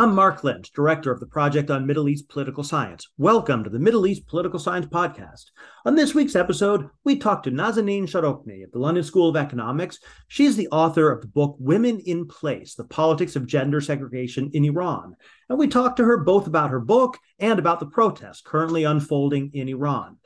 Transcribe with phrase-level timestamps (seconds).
[0.00, 3.06] I'm Marc Lynch, Director of the Project on Middle East Political Science.
[3.18, 5.50] Welcome to the Middle East Political Science Podcast.
[5.84, 9.98] On this week's episode, we talk to Nazanin Shahrokni of the London School of Economics.
[10.26, 14.64] She's the author of the book Women in Place The Politics of Gender Segregation in
[14.64, 15.16] Iran.
[15.50, 19.50] And we talk to her both about her book and about the protests currently unfolding
[19.52, 20.16] in Iran.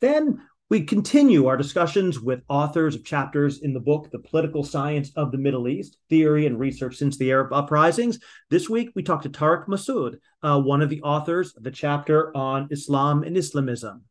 [0.00, 0.40] Then
[0.70, 5.32] we continue our discussions with authors of chapters in the book, The Political Science of
[5.32, 8.20] the Middle East Theory and Research Since the Arab Uprisings.
[8.50, 12.34] This week, we talk to Tarek Masoud, uh, one of the authors of the chapter
[12.36, 14.04] on Islam and Islamism.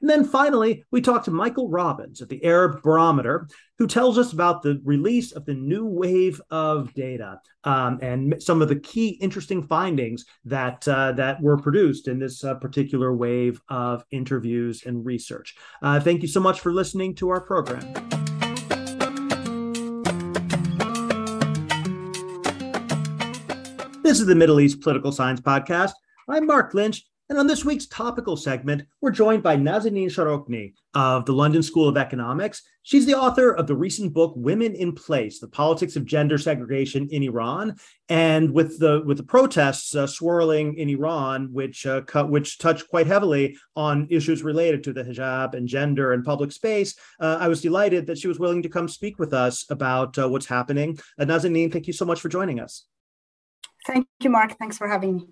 [0.00, 4.32] And then finally, we talk to Michael Robbins at the Arab Barometer, who tells us
[4.32, 9.10] about the release of the new wave of data um, and some of the key
[9.20, 15.04] interesting findings that uh, that were produced in this uh, particular wave of interviews and
[15.04, 15.54] research.
[15.82, 17.80] Uh, thank you so much for listening to our program.
[24.02, 25.92] This is the Middle East Political Science Podcast.
[26.28, 31.24] I'm Marc Lynch, and on this week's topical segment, we're joined by Nazanin Shahrokni of
[31.24, 32.62] the London School of Economics.
[32.82, 37.08] She's the author of the recent book Women in Place: The Politics of Gender Segregation
[37.10, 37.76] in Iran.
[38.08, 42.86] And with the with the protests uh, swirling in Iran, which uh, cut, which touch
[42.88, 47.48] quite heavily on issues related to the hijab and gender and public space, uh, I
[47.48, 50.98] was delighted that she was willing to come speak with us about uh, what's happening.
[51.18, 52.84] Uh, Nazanin, thank you so much for joining us.
[53.86, 54.58] Thank you, Marc.
[54.58, 55.28] Thanks for having me.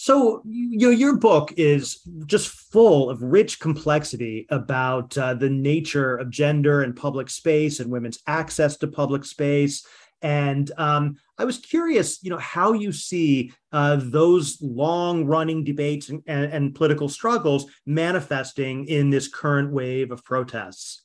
[0.00, 6.30] So your your book is just full of rich complexity about uh, the nature of
[6.30, 9.84] gender and public space and women's access to public space.
[10.22, 16.22] And um, I was curious, you know, how you see uh, those long-running debates and,
[16.28, 21.02] and, and political struggles manifesting in this current wave of protests.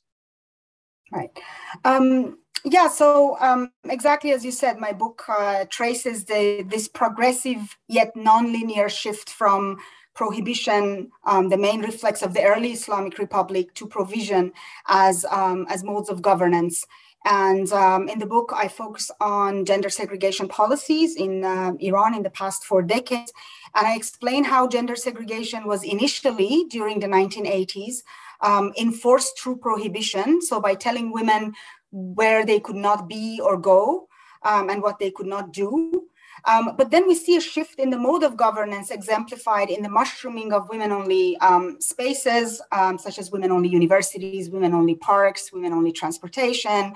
[1.10, 1.36] Right.
[1.84, 7.76] Um, yeah, so um, exactly as you said, my book uh, traces the, this progressive
[7.88, 9.78] yet nonlinear shift from
[10.14, 14.52] prohibition, um, the main reflex of the early Islamic Republic, to provision
[14.88, 16.86] as, um, as modes of governance.
[17.26, 22.22] And um, in the book, I focus on gender segregation policies in uh, Iran in
[22.22, 23.32] the past four decades.
[23.74, 28.02] And I explain how gender segregation was initially during the 1980s
[28.42, 30.42] um, enforced through prohibition.
[30.42, 31.54] So by telling women
[31.94, 34.08] where they could not be or go
[34.42, 36.08] um, and what they could not do.
[36.46, 39.88] Um, but then we see a shift in the mode of governance exemplified in the
[39.88, 45.52] mushrooming of women only um, spaces, um, such as women only universities, women only parks,
[45.52, 46.92] women only transportation.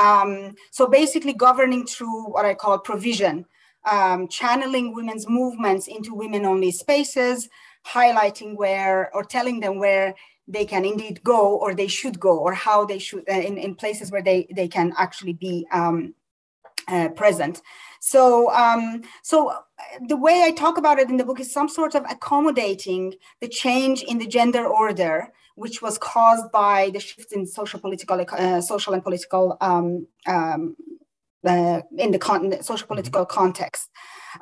[0.00, 3.46] Um, so basically, governing through what I call provision,
[3.90, 7.48] um, channeling women's movements into women only spaces,
[7.84, 10.14] highlighting where or telling them where
[10.48, 13.74] they can indeed go or they should go or how they should uh, in, in
[13.74, 16.14] places where they, they can actually be um,
[16.88, 17.62] uh, present.
[18.00, 19.62] So, um, so uh,
[20.08, 23.48] the way I talk about it in the book is some sort of accommodating the
[23.48, 28.60] change in the gender order, which was caused by the shift in social political, uh,
[28.60, 30.76] social and political um, um,
[31.44, 33.88] uh, in the con- social political context.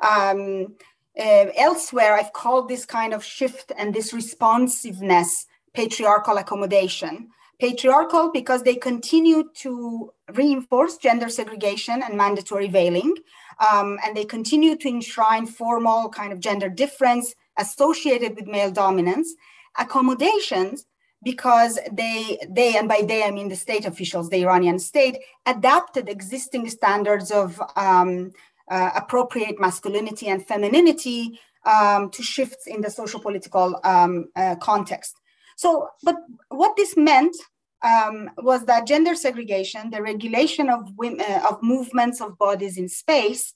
[0.01, 0.75] Um,
[1.19, 7.29] uh, elsewhere, I've called this kind of shift and this responsiveness patriarchal accommodation.
[7.59, 13.13] Patriarchal because they continue to reinforce gender segregation and mandatory veiling,
[13.59, 19.35] um, and they continue to enshrine formal kind of gender difference associated with male dominance.
[19.77, 20.85] Accommodations
[21.23, 26.09] because they they and by they I mean the state officials, the Iranian state adapted
[26.09, 28.31] existing standards of um,
[28.69, 35.20] uh, appropriate masculinity and femininity um, to shifts in the social political um, uh, context.
[35.61, 36.15] So, but
[36.49, 37.35] what this meant
[37.83, 42.89] um, was that gender segregation, the regulation of women, uh, of movements of bodies in
[42.89, 43.53] space,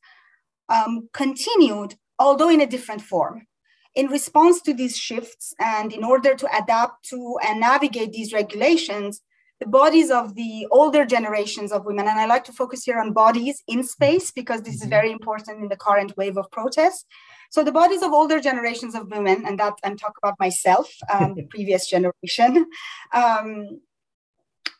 [0.70, 3.48] um, continued, although in a different form.
[3.96, 9.22] In response to these shifts, and in order to adapt to and navigate these regulations,
[9.60, 13.14] the bodies of the older generations of women, and I like to focus here on
[13.14, 14.98] bodies in space because this is mm-hmm.
[14.98, 17.06] very important in the current wave of protests,
[17.50, 21.34] so the bodies of older generations of women, and that I'm talking about myself, um,
[21.38, 22.68] the previous generation,
[23.14, 23.80] um,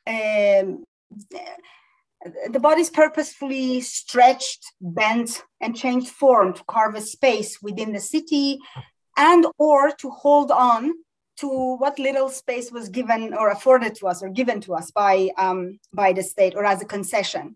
[0.08, 0.86] um,
[2.50, 8.60] the bodies purposefully stretched, bent, and changed form to carve a space within the city,
[9.18, 10.94] and or to hold on
[11.38, 15.30] to what little space was given or afforded to us or given to us by
[15.38, 17.56] um, by the state or as a concession.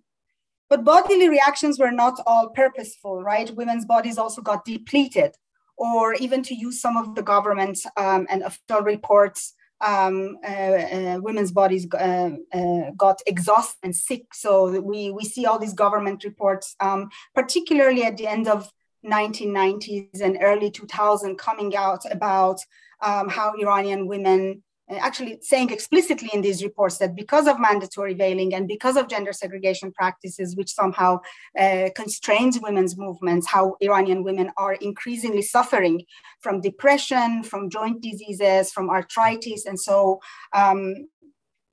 [0.69, 3.49] But bodily reactions were not all purposeful, right?
[3.55, 5.35] Women's bodies also got depleted,
[5.77, 11.19] or even to use some of the government um, and official reports, um, uh, uh,
[11.21, 14.33] women's bodies uh, uh, got exhausted and sick.
[14.33, 18.69] So we, we see all these government reports, um, particularly at the end of
[19.05, 22.59] 1990s and early 2000 coming out about
[23.01, 24.61] um, how Iranian women
[24.97, 29.33] actually saying explicitly in these reports that because of mandatory veiling and because of gender
[29.33, 31.19] segregation practices, which somehow
[31.59, 36.03] uh, constrains women's movements, how Iranian women are increasingly suffering
[36.41, 40.19] from depression, from joint diseases, from arthritis, and so
[40.53, 41.07] um,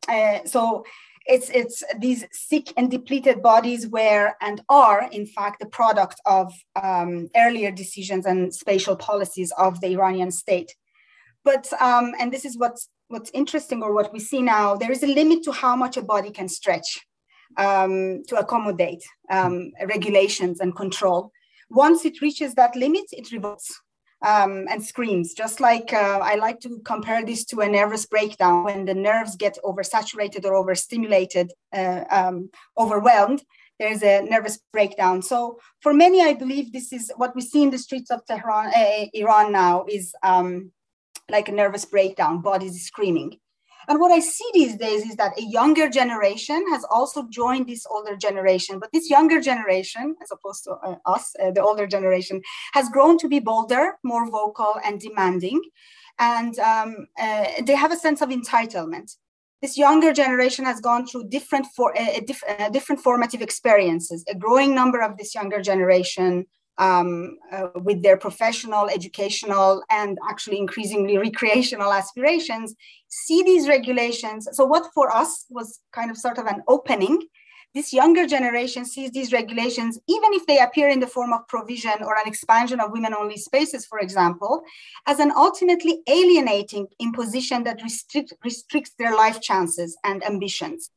[0.08, 0.84] uh, so
[1.26, 6.52] it's it's these sick and depleted bodies were and are in fact the product of
[6.80, 10.74] um, earlier decisions and spatial policies of the Iranian state.
[11.44, 15.03] But um, and this is what's what's interesting or what we see now, there is
[15.03, 17.06] a limit to how much a body can stretch
[17.56, 21.31] um, to accommodate um, regulations and control.
[21.70, 23.81] Once it reaches that limit, it revolts
[24.26, 25.35] um, and screams.
[25.35, 29.37] Just like uh, I like to compare this to a nervous breakdown when the nerves
[29.37, 33.43] get oversaturated or overstimulated, uh, um, overwhelmed.
[33.79, 35.20] There's a nervous breakdown.
[35.20, 38.73] So for many, I believe this is what we see in the streets of Tehran,
[38.75, 40.73] uh, Iran now is um,
[41.31, 43.38] like a nervous breakdown, bodies screaming.
[43.88, 47.87] And what I see these days is that a younger generation has also joined this
[47.88, 48.81] older generation.
[48.81, 52.43] But this younger generation, as opposed to uh, us, uh, the older generation,
[52.75, 55.61] has grown to be bolder, more vocal, and demanding.
[56.19, 59.17] And um, uh, they have a sense of entitlement.
[59.62, 61.94] This younger generation has gone through different, for,
[62.26, 64.25] diff, different formative experiences.
[64.29, 66.46] A growing number of this younger generation
[66.78, 72.75] um, uh, with their professional, educational, and actually increasingly recreational aspirations,
[73.08, 74.49] see these regulations.
[74.52, 77.20] So, what for us was kind of sort of an opening,
[77.76, 82.02] this younger generation sees these regulations, even if they appear in the form of provision
[82.02, 84.62] or an expansion of women only spaces, for example,
[85.06, 90.90] as an ultimately alienating imposition that restrict, restricts their life chances and ambitions.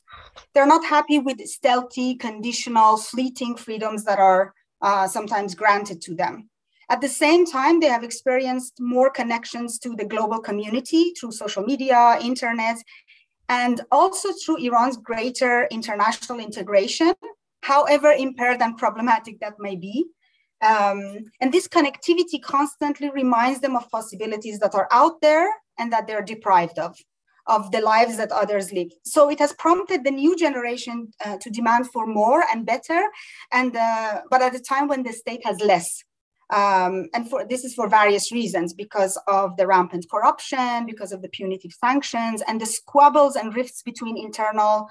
[0.53, 6.49] They're not happy with stealthy, conditional, fleeting freedoms that are uh, sometimes granted to them.
[6.89, 11.63] At the same time, they have experienced more connections to the global community through social
[11.63, 12.77] media, internet,
[13.47, 17.13] and also through Iran's greater international integration,
[17.61, 20.05] however impaired and problematic that may be.
[20.61, 25.47] Um, and this connectivity constantly reminds them of possibilities that are out there
[25.77, 26.97] and that they're deprived of
[27.49, 28.91] of the lives that others live.
[29.03, 33.01] So it has prompted the new generation uh, to demand for more and better,
[33.51, 35.89] and uh, but at a time when the state has less.
[36.51, 41.21] Um, and for this is for various reasons because of the rampant corruption, because of
[41.21, 44.87] the punitive sanctions, and the squabbles and rifts between internal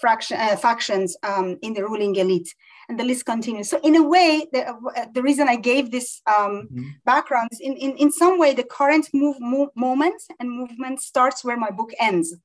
[0.00, 2.54] fraction, uh, factions um, in the ruling elite
[2.88, 3.70] and the list continues.
[3.70, 6.88] So in a way, the, uh, the reason I gave this um, mm-hmm.
[7.04, 11.44] background is in, in, in some way, the current move, move, moment and movement starts
[11.44, 12.36] where my book ends,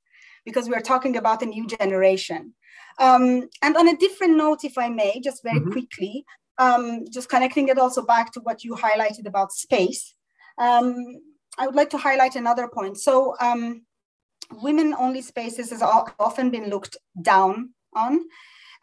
[0.45, 2.53] because we're talking about a new generation.
[2.99, 5.71] Um, and on a different note, if I may, just very mm-hmm.
[5.71, 6.25] quickly,
[6.57, 10.13] um, just connecting it also back to what you highlighted about space,
[10.57, 10.95] um,
[11.57, 12.97] I would like to highlight another point.
[12.97, 13.83] So um,
[14.51, 18.21] women-only spaces has often been looked down on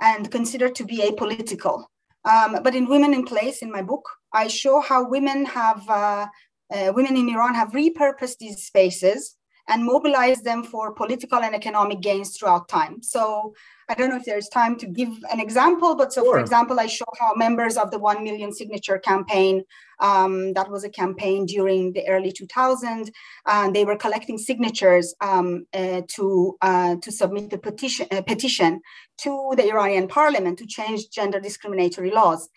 [0.01, 1.85] and considered to be apolitical.
[2.25, 6.27] Um, but in Women in Place, in my book, I show how women have, uh,
[6.75, 9.36] uh, women in Iran have repurposed these spaces
[9.69, 13.03] and mobilize them for political and economic gains throughout time.
[13.03, 13.55] So
[13.89, 16.35] I don't know if there's time to give an example, but so sure.
[16.35, 19.63] for example, I show how members of the 1 million signature campaign,
[20.01, 23.11] um, that was a campaign during the early 2000s,
[23.47, 28.81] and they were collecting signatures um, uh, to, uh, to submit a petition, a petition
[29.19, 32.49] to the Iranian parliament to change gender discriminatory laws.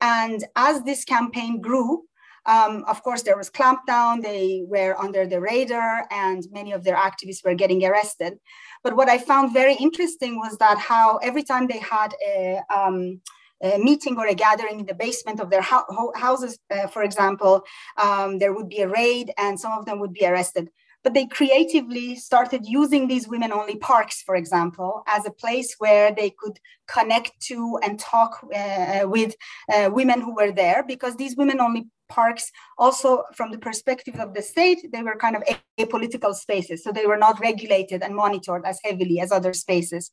[0.00, 2.07] And as this campaign grew,
[2.48, 4.22] um, of course, there was clampdown.
[4.22, 8.38] They were under the radar, and many of their activists were getting arrested.
[8.82, 13.20] But what I found very interesting was that how every time they had a, um,
[13.62, 17.64] a meeting or a gathering in the basement of their ho- houses, uh, for example,
[17.98, 20.70] um, there would be a raid, and some of them would be arrested
[21.04, 26.12] but they creatively started using these women only parks, for example, as a place where
[26.12, 29.34] they could connect to and talk uh, with
[29.72, 32.50] uh, women who were there because these women only parks.
[32.78, 35.42] Also from the perspective of the state they were kind of
[35.78, 40.10] apolitical spaces so they were not regulated and monitored as heavily as other spaces.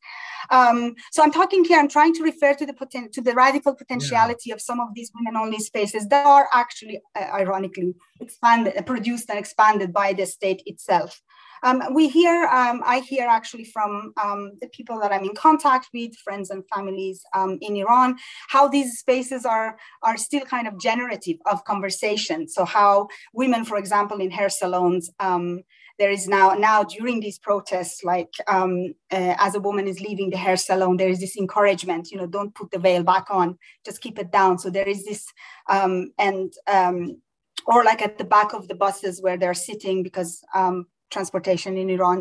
[0.51, 3.73] Um, so i'm talking here i'm trying to refer to the poten- to the radical
[3.73, 4.55] potentiality yeah.
[4.55, 9.39] of some of these women only spaces that are actually uh, ironically expanded produced and
[9.39, 11.21] expanded by the state itself
[11.65, 15.89] um, we hear, um, I hear actually from um, the people that I'm in contact
[15.95, 18.17] with, friends and families um, in Iran,
[18.49, 22.47] how these spaces are, are still kind of generative of conversation.
[22.47, 25.63] So how women, for example, in hair salons, um,
[25.97, 30.29] there is now now during these protests like um, uh, as a woman is leaving
[30.29, 33.57] the hair salon there is this encouragement you know don't put the veil back on
[33.85, 35.25] just keep it down so there is this
[35.69, 37.21] um, and um,
[37.65, 41.87] or like at the back of the buses where they're sitting because um, transportation in
[41.97, 42.17] iran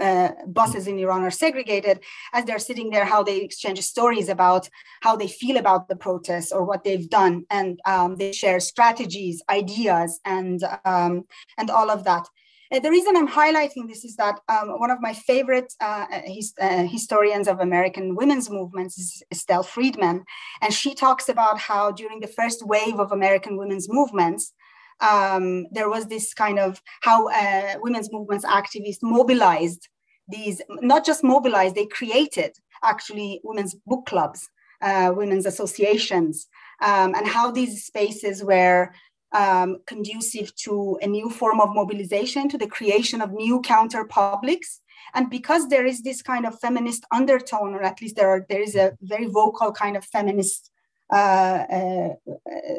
[0.00, 2.00] uh, buses in Iran are segregated,
[2.32, 4.68] as they're sitting there, how they exchange stories about
[5.02, 9.42] how they feel about the protests or what they've done, and um, they share strategies,
[9.50, 11.24] ideas, and um,
[11.58, 12.26] and all of that.
[12.72, 16.54] Uh, the reason I'm highlighting this is that um, one of my favorite uh, his,
[16.60, 20.24] uh, historians of American women's movements is Estelle Freedman,
[20.62, 24.54] and she talks about how during the first wave of American women's movements,
[25.00, 29.88] um, there was this kind of how uh, women's movements activists mobilized
[30.28, 34.48] these, not just mobilized, they created actually women's book clubs,
[34.80, 36.46] uh, women's associations,
[36.82, 38.92] um, and how these spaces were
[39.32, 44.80] um, conducive to a new form of mobilization, to the creation of new counter publics.
[45.14, 48.62] And because there is this kind of feminist undertone, or at least there, are, there
[48.62, 50.70] is a very vocal kind of feminist
[51.12, 52.74] uh, uh, uh,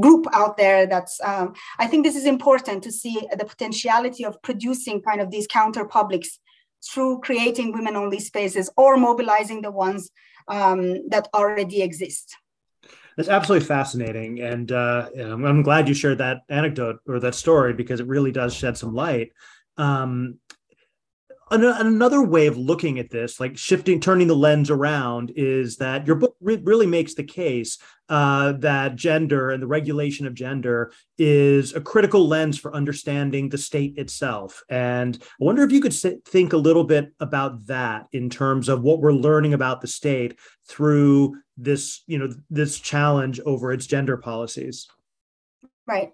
[0.00, 4.40] group out there that's um, i think this is important to see the potentiality of
[4.42, 6.38] producing kind of these counter publics
[6.82, 10.10] through creating women only spaces or mobilizing the ones
[10.48, 12.36] um, that already exist.
[13.16, 18.00] That's absolutely fascinating and uh, i'm glad you shared that anecdote or that story because
[18.00, 19.32] it really does shed some light.
[19.76, 20.38] Um,
[21.50, 26.16] another way of looking at this, like shifting, turning the lens around, is that your
[26.16, 27.78] book re- really makes the case
[28.08, 33.58] uh, that gender and the regulation of gender is a critical lens for understanding the
[33.58, 34.62] state itself.
[34.68, 38.68] And I wonder if you could sit, think a little bit about that in terms
[38.68, 40.38] of what we're learning about the state
[40.68, 44.88] through this, you know, this challenge over its gender policies.
[45.86, 46.12] Right.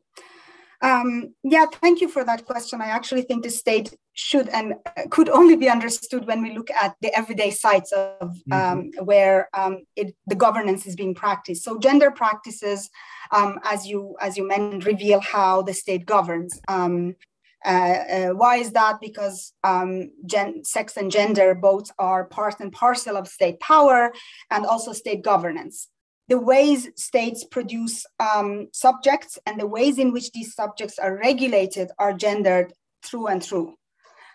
[0.87, 2.81] Um, yeah, thank you for that question.
[2.81, 4.75] I actually think the state should and
[5.11, 8.53] could only be understood when we look at the everyday sites of mm-hmm.
[8.53, 11.65] um, where um, it, the governance is being practiced.
[11.65, 12.89] So gender practices,
[13.33, 16.61] um, as you as you mentioned, reveal how the state governs.
[16.69, 17.17] Um,
[17.65, 19.01] uh, uh, why is that?
[19.01, 24.13] Because um, gen- sex and gender both are part and parcel of state power
[24.53, 25.89] and also state governance
[26.29, 31.91] the ways states produce um, subjects and the ways in which these subjects are regulated
[31.99, 32.73] are gendered
[33.05, 33.75] through and through.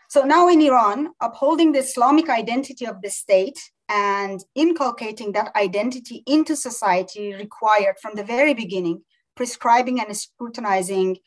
[0.09, 3.57] So now in Iran, upholding the Islamic identity of the state
[3.87, 9.03] and inculcating that identity into society required from the very beginning
[9.35, 11.17] prescribing and scrutinizing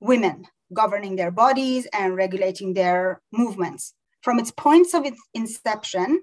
[0.00, 3.94] women, governing their bodies and regulating their movements.
[4.22, 6.20] From its points of its inception,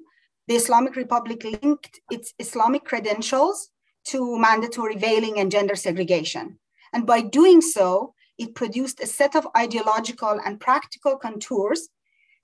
[0.48, 3.69] the Islamic Republic linked its Islamic credentials
[4.11, 6.59] to mandatory veiling and gender segregation.
[6.93, 11.89] And by doing so, it produced a set of ideological and practical contours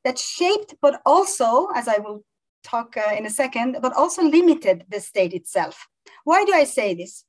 [0.03, 2.23] that shaped, but also, as I will
[2.63, 5.87] talk uh, in a second, but also limited the state itself.
[6.23, 7.25] Why do I say this?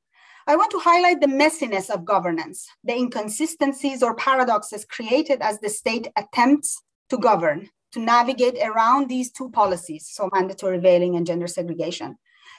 [0.47, 5.69] I want to highlight the messiness of governance, the inconsistencies or paradoxes created as the
[5.69, 11.47] state attempts to govern, to navigate around these two policies, so mandatory veiling and gender
[11.47, 12.17] segregation.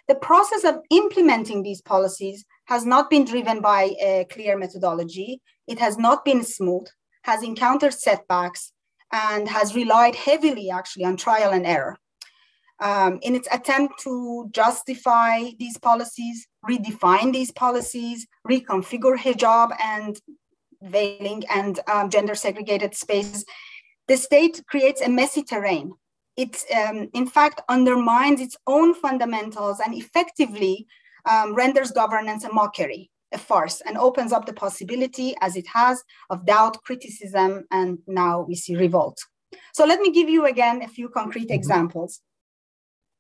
[0.07, 5.41] The process of implementing these policies has not been driven by a clear methodology.
[5.67, 6.87] It has not been smooth,
[7.23, 8.71] has encountered setbacks,
[9.11, 11.97] and has relied heavily actually on trial and error.
[12.79, 20.19] Um, in its attempt to justify these policies, redefine these policies, reconfigure hijab and
[20.81, 23.45] veiling and um, gender segregated spaces,
[24.07, 25.91] the state creates a messy terrain
[26.37, 30.87] it um, in fact undermines its own fundamentals and effectively
[31.25, 36.01] um, renders governance a mockery, a farce, and opens up the possibility, as it has,
[36.29, 39.17] of doubt, criticism, and now we see revolt.
[39.73, 41.53] So let me give you again a few concrete mm-hmm.
[41.53, 42.21] examples.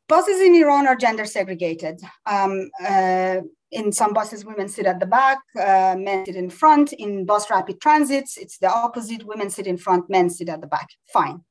[0.07, 1.99] Buses in Iran are gender segregated.
[2.25, 6.93] Um, uh, in some buses, women sit at the back, uh, men sit in front.
[6.93, 9.25] In bus rapid transits, it's the opposite.
[9.25, 10.87] Women sit in front, men sit at the back.
[11.11, 11.41] Fine.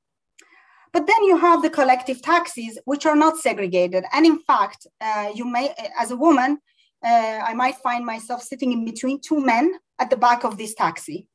[0.96, 4.04] But then you have the collective taxis, which are not segregated.
[4.14, 6.56] And in fact, uh, you may, as a woman,
[7.04, 10.74] uh, I might find myself sitting in between two men at the back of this
[10.74, 11.28] taxi.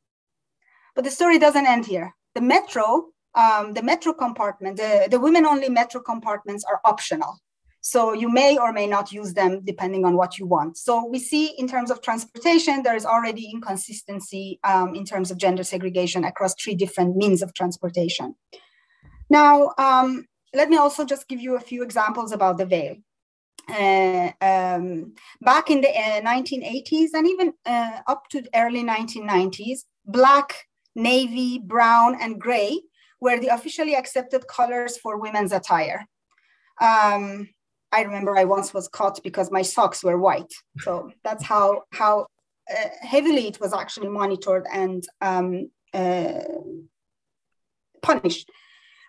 [0.95, 2.15] But the story doesn't end here.
[2.33, 7.37] The metro, um, the metro compartment, the, the women only metro compartments are optional.
[7.81, 10.75] So you may or may not use them depending on what you want.
[10.75, 15.37] So we see in terms of transportation, there is already inconsistency um, in terms of
[15.37, 18.33] gender segregation across three different means of transportation.
[19.31, 22.97] Now, um, let me also just give you a few examples about the veil.
[23.69, 29.85] Uh, um, back in the uh, 1980s and even uh, up to the early 1990s,
[30.05, 32.81] Black navy, brown, and gray
[33.21, 36.05] were the officially accepted colors for women's attire.
[36.81, 37.47] Um,
[37.93, 40.53] I remember I once was caught because my socks were white.
[40.79, 42.27] So that's how how
[42.69, 46.41] uh, heavily it was actually monitored and um, uh,
[48.01, 48.49] punished.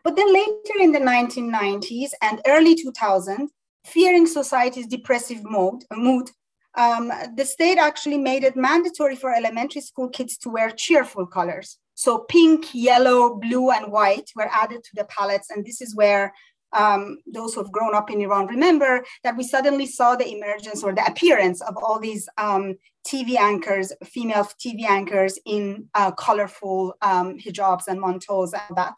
[0.05, 3.49] But then later in the 1990s and early 2000s,
[3.85, 6.31] fearing society's depressive mood, mood
[6.75, 11.79] um, the state actually made it mandatory for elementary school kids to wear cheerful colors.
[11.95, 15.51] So pink, yellow, blue, and white were added to the palettes.
[15.51, 16.33] And this is where
[16.73, 20.83] um, those who have grown up in Iran remember that we suddenly saw the emergence
[20.83, 26.95] or the appearance of all these um, TV anchors, female TV anchors in uh, colorful
[27.03, 28.95] um, hijabs and mantos and that.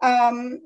[0.00, 0.60] Um,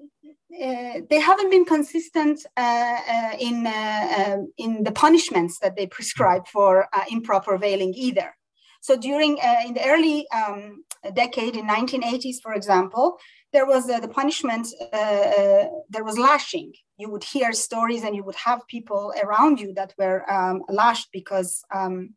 [0.52, 5.86] uh, they haven't been consistent uh, uh, in, uh, um, in the punishments that they
[5.86, 8.34] prescribe for uh, improper veiling either.
[8.80, 10.84] So during, uh, in the early um,
[11.14, 13.18] decade, in 1980s, for example,
[13.52, 16.72] there was the punishment, there was lashing.
[16.98, 21.08] You would hear stories and you would have people around you that were um, lashed
[21.12, 22.14] because um,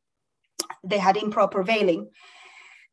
[0.83, 2.09] they had improper veiling.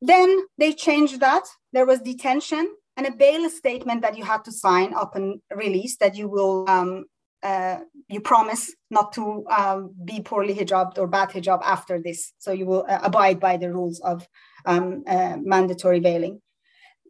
[0.01, 1.45] Then they changed that.
[1.73, 6.15] There was detention and a bail statement that you had to sign upon release that
[6.15, 7.07] you will um,
[7.43, 7.79] uh,
[8.09, 12.35] you promise not to um, be poorly hijabbed or bad hijab after this.
[12.39, 14.29] So you will uh, abide by the rules of
[14.67, 16.43] um, uh, mandatory veiling.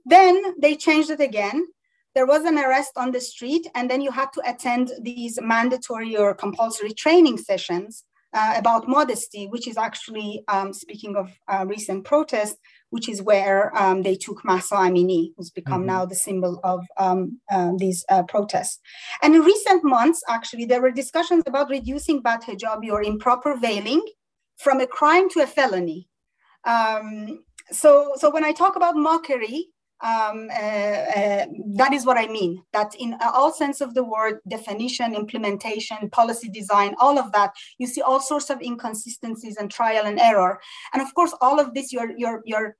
[0.04, 1.66] Then they changed it again.
[2.14, 6.16] There was an arrest on the street, and then you had to attend these mandatory
[6.16, 12.04] or compulsory training sessions uh, about modesty, which is actually, um, speaking of uh, recent
[12.04, 12.59] protests,
[12.90, 15.87] which is where um, they took Mahsa Amini, who's become mm-hmm.
[15.87, 18.78] now the symbol of um, um, these uh, protests.
[19.23, 24.02] And in recent months, actually, there were discussions about reducing bad hijabi or improper veiling
[24.59, 26.09] from a crime to a felony.
[26.64, 29.68] Um, so, so when I talk about mockery,
[30.02, 32.62] um, uh, uh, that is what I mean.
[32.73, 37.86] That in all sense of the word, definition, implementation, policy design, all of that, you
[37.86, 40.58] see all sorts of inconsistencies and trial and error.
[40.93, 42.71] And of course, all of this, your your your uh,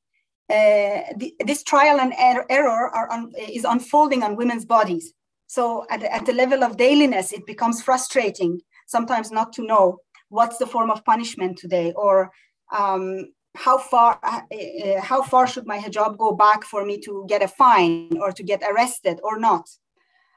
[0.51, 2.91] the, this trial and er- error
[3.39, 5.13] is unfolding on women's bodies.
[5.47, 10.59] So at, at the level of dailiness, it becomes frustrating sometimes not to know what's
[10.59, 12.31] the form of punishment today or
[12.73, 17.25] um, how far uh, uh, how far should my hijab go back for me to
[17.29, 19.69] get a fine or to get arrested or not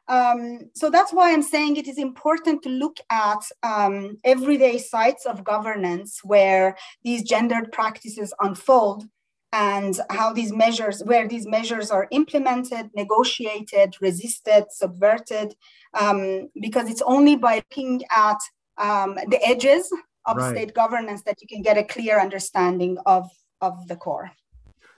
[0.07, 5.25] um, so that's why i'm saying it is important to look at um, everyday sites
[5.25, 9.05] of governance where these gendered practices unfold
[9.53, 15.55] and how these measures where these measures are implemented negotiated resisted subverted
[15.93, 18.39] um, because it's only by looking at
[18.79, 19.89] um, the edges
[20.25, 20.55] of right.
[20.55, 23.29] state governance that you can get a clear understanding of
[23.61, 24.31] of the core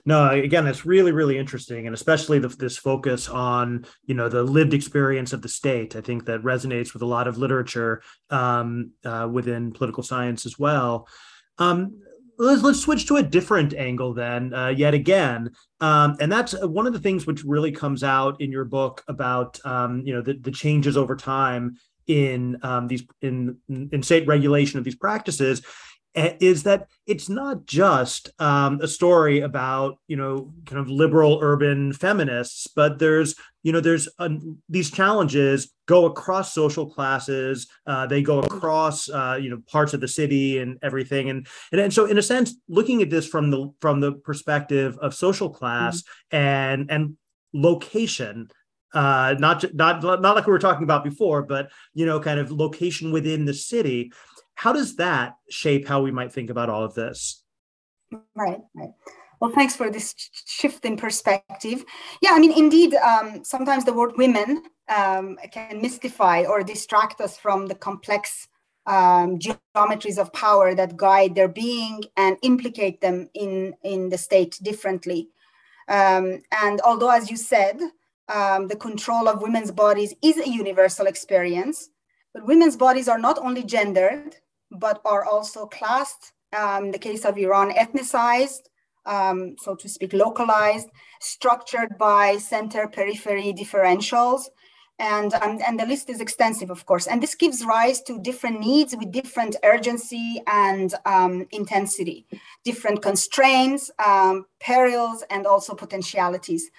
[0.06, 4.42] no again it's really really interesting and especially the, this focus on you know the
[4.42, 8.92] lived experience of the state i think that resonates with a lot of literature um,
[9.04, 11.06] uh, within political science as well
[11.58, 12.00] um,
[12.38, 15.50] let's, let's switch to a different angle then uh, yet again.
[15.80, 19.58] Um, and that's one of the things which really comes out in your book about
[19.64, 24.78] um, you know the, the changes over time in um, these in in state regulation
[24.78, 25.62] of these practices
[26.16, 31.92] is that it's not just um, a story about you know kind of liberal urban
[31.92, 34.08] feminists but there's you know there's
[34.68, 40.00] these challenges go across social classes uh, they go across uh, you know parts of
[40.00, 43.50] the city and everything and, and and so in a sense looking at this from
[43.50, 46.36] the from the perspective of social class mm-hmm.
[46.36, 47.16] and and
[47.52, 48.48] location
[48.94, 52.50] uh, not not not like we were talking about before, but you know, kind of
[52.50, 54.10] location within the city.
[54.56, 57.44] How does that shape how we might think about all of this?
[58.34, 58.90] Right, right.
[59.38, 60.14] Well, thanks for this
[60.46, 61.84] shift in perspective.
[62.22, 67.36] Yeah, I mean, indeed, um, sometimes the word women um, can mystify or distract us
[67.36, 68.48] from the complex
[68.86, 74.58] um, geometries of power that guide their being and implicate them in, in the state
[74.62, 75.28] differently.
[75.88, 77.78] Um, and although, as you said,
[78.32, 81.90] um, the control of women's bodies is a universal experience.
[82.32, 84.36] But women's bodies are not only gendered,
[84.78, 88.62] but are also classed, um, the case of Iran, ethnicized,
[89.04, 90.88] um, so to speak, localized,
[91.20, 94.42] structured by center periphery differentials,
[94.98, 97.06] and, um, and the list is extensive, of course.
[97.06, 102.26] And this gives rise to different needs with different urgency and um, intensity,
[102.64, 106.70] different constraints, um, perils, and also potentialities.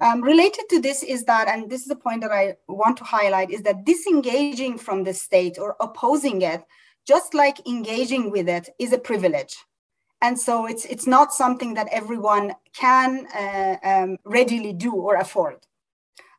[0.00, 3.04] Um, related to this is that, and this is a point that I want to
[3.04, 6.64] highlight, is that disengaging from the state or opposing it,
[7.12, 9.54] just like engaging with it, is a privilege.
[10.22, 15.58] and so it's it's not something that everyone can uh, um, readily do or afford.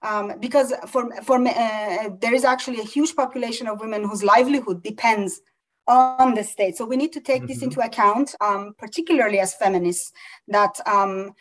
[0.04, 4.84] Um, because for for uh, there is actually a huge population of women whose livelihood
[4.84, 5.42] depends
[5.88, 6.78] on the state.
[6.78, 7.48] So we need to take mm-hmm.
[7.48, 10.12] this into account, um, particularly as feminists,
[10.48, 11.34] that um,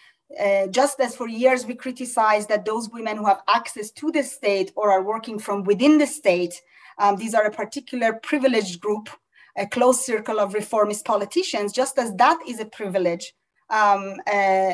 [0.44, 4.22] uh, just as for years we criticize that those women who have access to the
[4.22, 6.54] state or are working from within the state,
[7.00, 9.08] um, these are a particular privileged group,
[9.56, 13.32] a close circle of reformist politicians, just as that is a privilege.
[13.70, 14.72] Um, uh,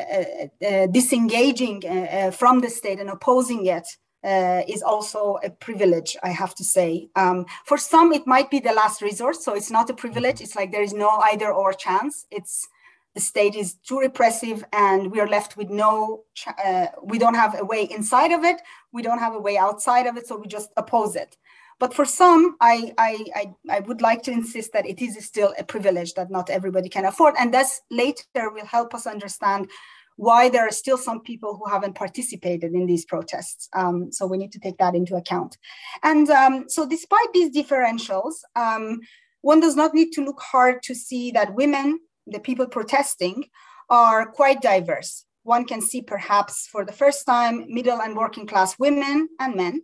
[0.65, 1.83] uh, disengaging
[2.31, 3.87] from the state and opposing it
[4.23, 7.09] uh, is also a privilege, I have to say.
[7.15, 10.41] Um, for some, it might be the last resort, so it's not a privilege.
[10.41, 12.25] It's like there is no either or chance.
[12.31, 12.67] It's
[13.13, 16.23] the state is too repressive, and we are left with no.
[16.63, 18.61] Uh, we don't have a way inside of it.
[18.91, 21.37] We don't have a way outside of it, so we just oppose it.
[21.79, 25.53] But for some, I, I, I, I would like to insist that it is still
[25.59, 29.69] a privilege that not everybody can afford, and this later will help us understand
[30.17, 33.69] why there are still some people who haven't participated in these protests.
[33.73, 35.57] Um, so we need to take that into account.
[36.03, 38.99] And um, so, despite these differentials, um,
[39.41, 43.45] one does not need to look hard to see that women, the people protesting,
[43.89, 45.23] are quite diverse.
[45.43, 49.83] One can see perhaps for the first time middle and working class women and men.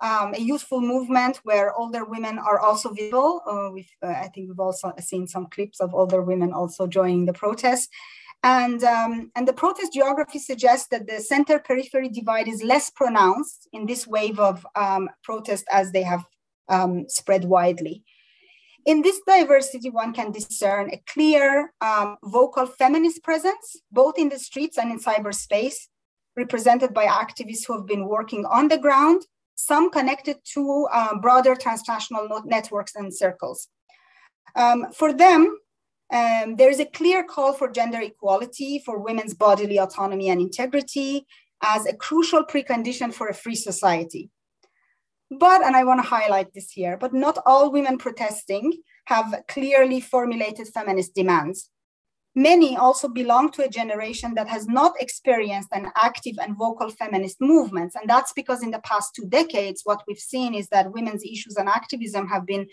[0.00, 3.42] Um, a youthful movement where older women are also visible.
[3.46, 7.32] Uh, uh, I think we've also seen some clips of older women also joining the
[7.32, 7.88] protests.
[8.44, 13.68] And, um, and the protest geography suggests that the center periphery divide is less pronounced
[13.72, 16.24] in this wave of um, protest as they have
[16.68, 18.04] um, spread widely.
[18.84, 24.40] In this diversity, one can discern a clear um, vocal feminist presence, both in the
[24.40, 25.86] streets and in cyberspace,
[26.36, 29.22] represented by activists who have been working on the ground,
[29.54, 33.68] some connected to uh, broader transnational networks and circles.
[34.54, 35.58] Um, for them,
[36.12, 41.26] um, there is a clear call for gender equality, for women's bodily autonomy and integrity
[41.62, 44.30] as a crucial precondition for a free society.
[45.30, 48.74] But, and I want to highlight this here, but not all women protesting
[49.06, 51.70] have clearly formulated feminist demands.
[52.34, 57.40] Many also belong to a generation that has not experienced an active and vocal feminist
[57.40, 57.94] movements.
[57.94, 61.56] And that's because in the past two decades, what we've seen is that women's issues
[61.56, 62.66] and activism have been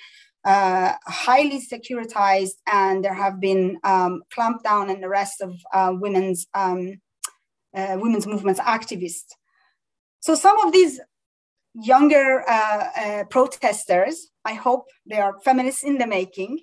[0.46, 6.48] uh, highly securitized, and there have been um, clamped down and arrests of uh, women's
[6.54, 6.94] um,
[7.76, 9.32] uh, women's movements activists.
[10.22, 11.00] So some of these
[11.74, 16.60] younger uh, uh, protesters, I hope they are feminists in the making.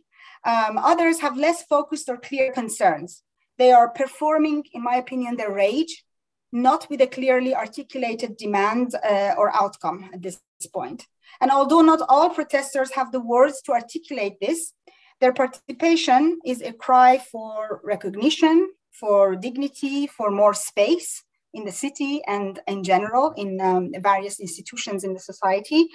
[0.46, 3.22] Um, others have less focused or clear concerns.
[3.58, 6.04] They are performing, in my opinion, their rage,
[6.52, 10.40] not with a clearly articulated demand uh, or outcome at this
[10.72, 11.06] point.
[11.40, 14.72] And although not all protesters have the words to articulate this,
[15.20, 22.22] their participation is a cry for recognition, for dignity, for more space in the city
[22.26, 25.88] and in general in um, various institutions in the society.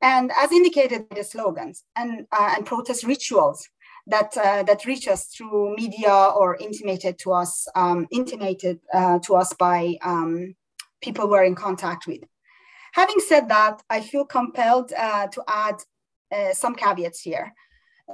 [0.00, 3.68] And as indicated the slogans and, uh, and protest rituals
[4.06, 9.34] that, uh, that reach us through media or intimated to us, um, intimated uh, to
[9.34, 10.54] us by um,
[11.02, 12.20] people we're in contact with.
[12.92, 15.76] Having said that, I feel compelled uh, to add
[16.32, 17.52] uh, some caveats here.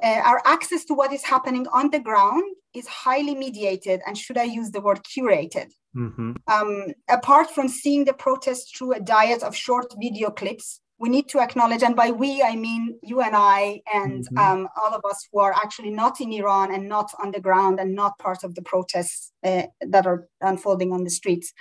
[0.03, 2.44] Uh, our access to what is happening on the ground
[2.75, 5.72] is highly mediated, and should I use the word curated?
[5.96, 6.33] Mm-hmm.
[6.46, 11.29] Um, apart from seeing the protests through a diet of short video clips, we need
[11.29, 14.39] to acknowledge, and by we, I mean you and I, and mm-hmm.
[14.39, 17.79] um, all of us who are actually not in Iran and not on the ground
[17.81, 21.53] and not part of the protests uh, that are unfolding on the streets.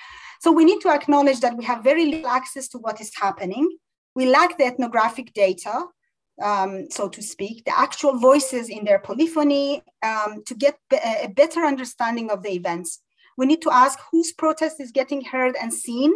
[0.41, 3.67] So we need to acknowledge that we have very little access to what is happening.
[4.15, 5.85] We lack the ethnographic data,
[6.41, 11.61] um, so to speak, the actual voices in their polyphony um, to get a better
[11.65, 13.01] understanding of the events.
[13.37, 16.13] We need to ask whose protest is getting heard and seen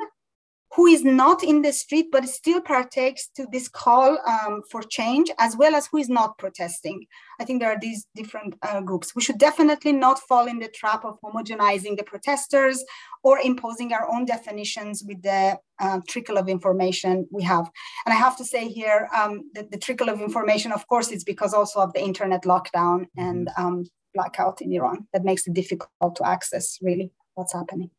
[0.75, 5.31] who is not in the street but still partakes to this call um, for change,
[5.39, 7.05] as well as who is not protesting.
[7.39, 9.15] I think there are these different uh, groups.
[9.15, 12.83] We should definitely not fall in the trap of homogenizing the protesters
[13.23, 17.69] or imposing our own definitions with the uh, trickle of information we have.
[18.05, 21.23] And I have to say here, um, the, the, trickle of information, of course, is
[21.23, 23.65] because also of the internet lockdown and mm-hmm.
[23.65, 27.89] um, blackout in Iran that makes it difficult to access really what's happening.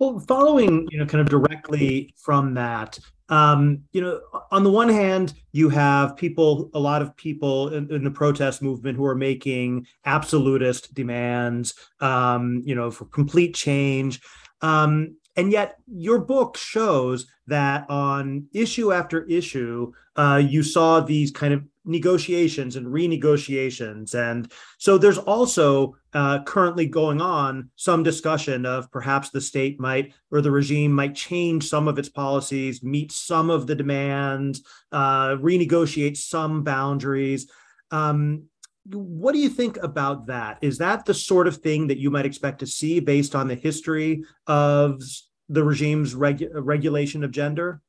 [0.00, 4.88] Well, following, you know, kind of directly from that, um, you know, on the one
[4.88, 9.14] hand, you have people, a lot of people in, in the protest movement who are
[9.14, 14.22] making absolutist demands, um, you know, for complete change.
[14.62, 21.30] Um, and yet, your book shows that on issue after issue, uh, you saw these
[21.30, 24.14] kind of negotiations and renegotiations.
[24.14, 30.14] And so there's also uh, currently going on some discussion of perhaps the state might
[30.30, 35.30] or the regime might change some of its policies, meet some of the demands, uh,
[35.36, 37.50] renegotiate some boundaries.
[37.90, 38.44] Um,
[38.86, 40.58] what do you think about that?
[40.62, 43.54] Is that the sort of thing that you might expect to see based on the
[43.54, 45.02] history of
[45.48, 47.82] the regime's regu- regulation of gender?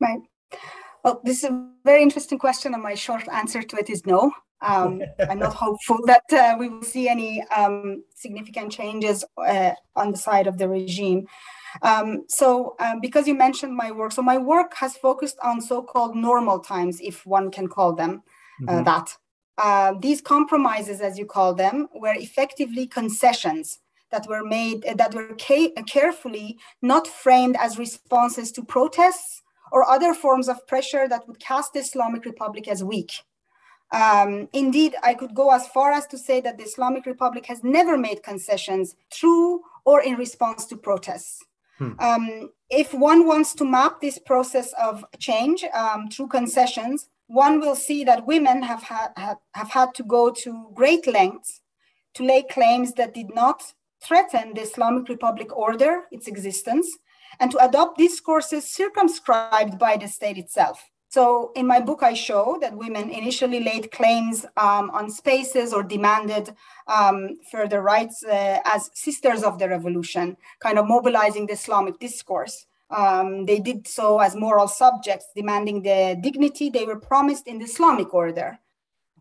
[0.00, 0.20] Right.
[1.04, 4.32] Well, this is a very interesting question, and my short answer to it is no.
[4.60, 10.12] Um, I'm not hopeful that uh, we will see any um, significant changes uh, on
[10.12, 11.26] the side of the regime.
[11.82, 15.82] Um, so, um, because you mentioned my work, so my work has focused on so
[15.82, 18.22] called normal times, if one can call them
[18.68, 18.84] uh, mm-hmm.
[18.84, 19.16] that.
[19.58, 25.34] Uh, these compromises, as you call them, were effectively concessions that were made, that were
[25.40, 29.41] ca- carefully not framed as responses to protests
[29.72, 33.12] or other forms of pressure that would cast the Islamic Republic as weak.
[33.90, 37.64] Um, indeed, I could go as far as to say that the Islamic Republic has
[37.64, 41.42] never made concessions through or in response to protests.
[41.78, 41.92] Hmm.
[41.98, 47.76] Um, if one wants to map this process of change um, through concessions, one will
[47.76, 51.60] see that women have had, have, have had to go to great lengths
[52.14, 56.88] to lay claims that did not threaten the Islamic Republic order, its existence,
[57.40, 60.90] and to adopt these courses circumscribed by the state itself.
[61.12, 65.82] So, in my book, I show that women initially laid claims um, on spaces or
[65.82, 66.54] demanded
[66.86, 72.64] um, further rights uh, as sisters of the revolution, kind of mobilizing the Islamic discourse.
[72.88, 77.66] Um, they did so as moral subjects, demanding the dignity they were promised in the
[77.66, 78.58] Islamic order.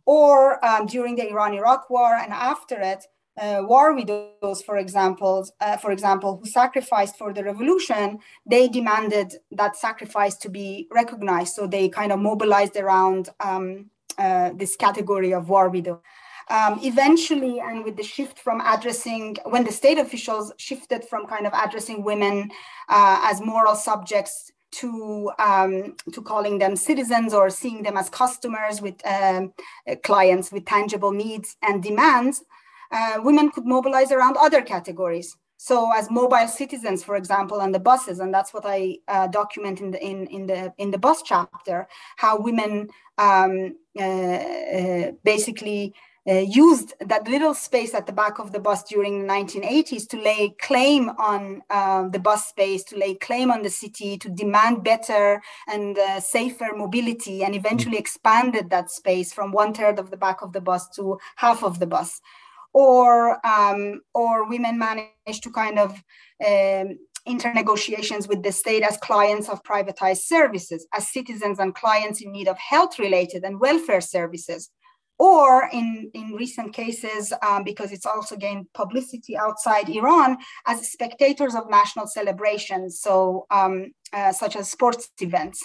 [0.06, 3.06] Or um, during the Iran Iraq War and after it,
[3.40, 9.36] uh, war widows, for example, uh, for example, who sacrificed for the revolution, they demanded
[9.52, 11.56] that sacrifice to be recognized.
[11.56, 16.02] So they kind of mobilized around um, uh, this category of war widow.
[16.50, 21.48] Um, eventually, and with the shift from addressing, when the state officials shifted from kind
[21.48, 22.52] of addressing women
[22.90, 28.82] uh, as moral subjects to um, to calling them citizens or seeing them as customers
[28.82, 29.54] with um,
[30.04, 32.44] clients with tangible needs and demands,
[32.92, 35.36] uh, women could mobilize around other categories.
[35.58, 39.80] So as mobile citizens, for example, on the buses, and that's what I uh, document
[39.80, 45.94] in the in, in the in the bus chapter, how women um, uh, uh basically
[46.28, 50.18] uh, used that little space at the back of the bus during the 1980s to
[50.22, 54.84] lay claim on uh, the bus space, to lay claim on the city, to demand
[54.84, 58.02] better and uh, safer mobility, and eventually mm.
[58.02, 61.80] expanded that space from one third of the back of the bus to half of
[61.80, 62.22] the bus
[62.74, 65.92] or um, or women manage to kind of
[66.46, 72.22] um, enter negotiations with the state as clients of privatized services, as citizens and clients
[72.22, 74.70] in need of health related and welfare services.
[75.20, 81.54] Or in, in recent cases, um, because it's also gained publicity outside Iran, as spectators
[81.54, 85.64] of national celebrations, so um, uh, such as sports events.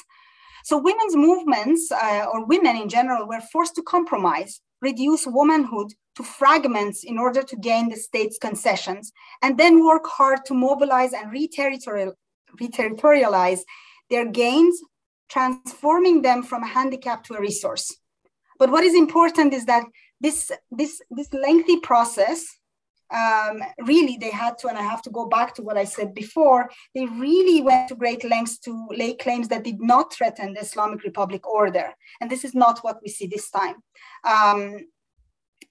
[0.65, 6.23] So women's movements, uh, or women in general, were forced to compromise, reduce womanhood to
[6.23, 9.13] fragments in order to gain the state's concessions,
[9.43, 12.15] and then work hard to mobilize and reterritorial,
[12.61, 13.61] reterritorialize
[14.11, 14.81] their gains,
[15.29, 17.95] transforming them from a handicap to a resource.
[18.59, 19.85] But what is important is that
[20.21, 22.45] this, this, this lengthy process,
[23.11, 26.15] um, really they had to, and I have to go back to what I said
[26.15, 30.61] before, they really went to great lengths to lay claims that did not threaten the
[30.61, 31.95] Islamic Republic order.
[32.21, 33.77] And this is not what we see this time.
[34.25, 34.87] Um,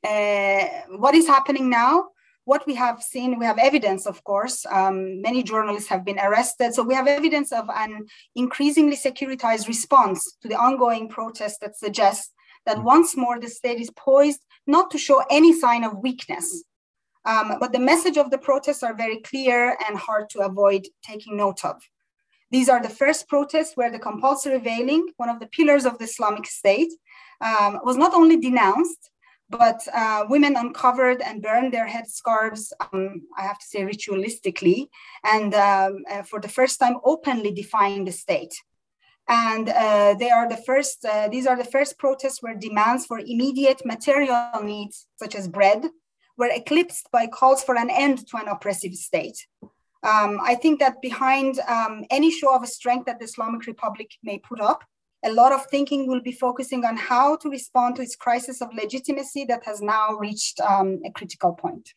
[0.04, 0.66] uh,
[0.98, 2.06] what is happening now?
[2.46, 4.66] What we have seen, we have evidence, of course.
[4.68, 6.76] Um, many journalists have been arrested.
[6.76, 12.32] So we have evidence of an increasingly securitized response to the ongoing protests that suggests
[12.68, 16.64] that once more the state is poised not to show any sign of weakness.
[17.26, 21.38] Um, but the message of the protests are very clear and hard to avoid taking
[21.38, 21.82] note of.
[22.52, 26.06] These are the first protests where the compulsory veiling, one of the pillars of the
[26.06, 26.94] Islamic State,
[27.42, 29.10] um, was not only denounced,
[29.50, 34.88] but uh, women uncovered and burned their headscarves, um, I have to say ritualistically,
[35.24, 38.54] and um, uh, for the first time openly defying the state.
[39.28, 43.20] And uh, they are the first, uh, these are the first protests where demands for
[43.20, 45.90] immediate material needs, such as bread,
[46.38, 49.48] were eclipsed by calls for an end to an oppressive state.
[50.04, 54.38] Um, I think that behind um, any show of strength that the Islamic Republic may
[54.38, 54.84] put up,
[55.24, 58.70] a lot of thinking will be focusing on how to respond to its crisis of
[58.74, 61.90] legitimacy that has now reached um, a critical point.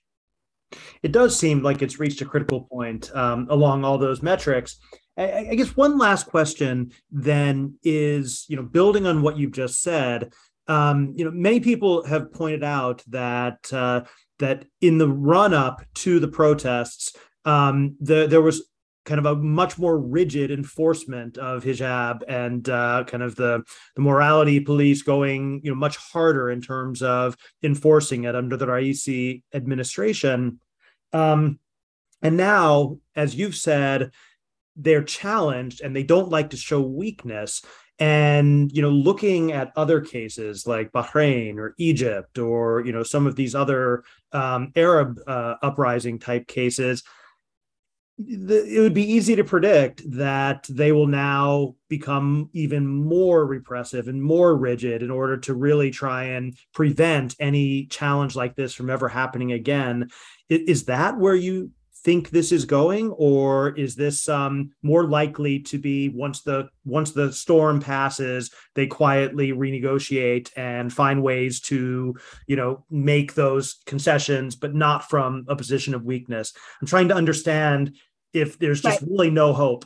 [1.02, 4.78] It does seem like it's reached a critical point um, along all those metrics.
[5.16, 9.82] I, I, guess one last question then is, you know, building on what you've just
[9.82, 10.32] said,
[10.66, 14.02] um, you know, many people have pointed out that uh,
[14.38, 18.68] that in the run up to the protests, um, the, there was
[19.04, 23.62] kind of a much more rigid enforcement of hijab and uh, kind of the,
[23.96, 28.66] the morality police going you know much harder in terms of enforcing it under the
[28.66, 30.60] Raisi administration.
[31.14, 31.58] Um,
[32.20, 34.10] and now, as you've said,
[34.76, 37.62] they're challenged and they don't like to show weakness
[37.98, 43.26] and you know looking at other cases like bahrain or egypt or you know some
[43.26, 47.02] of these other um, arab uh, uprising type cases
[48.18, 54.08] the, it would be easy to predict that they will now become even more repressive
[54.08, 58.90] and more rigid in order to really try and prevent any challenge like this from
[58.90, 60.10] ever happening again.
[60.48, 61.70] Is that where you
[62.04, 67.10] think this is going or is this um, more likely to be once the once
[67.10, 72.14] the storm passes they quietly renegotiate and find ways to
[72.46, 77.14] you know make those concessions but not from a position of weakness i'm trying to
[77.14, 77.96] understand
[78.32, 79.10] if there's just right.
[79.10, 79.84] really no hope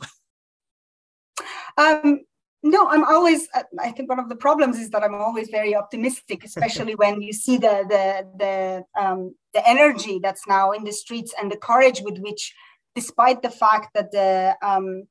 [1.77, 2.19] um
[2.61, 3.47] no i'm always
[3.79, 7.33] i think one of the problems is that i'm always very optimistic especially when you
[7.33, 12.01] see the the the um, the energy that's now in the streets and the courage
[12.01, 12.53] with which
[12.95, 15.03] despite the fact that the um,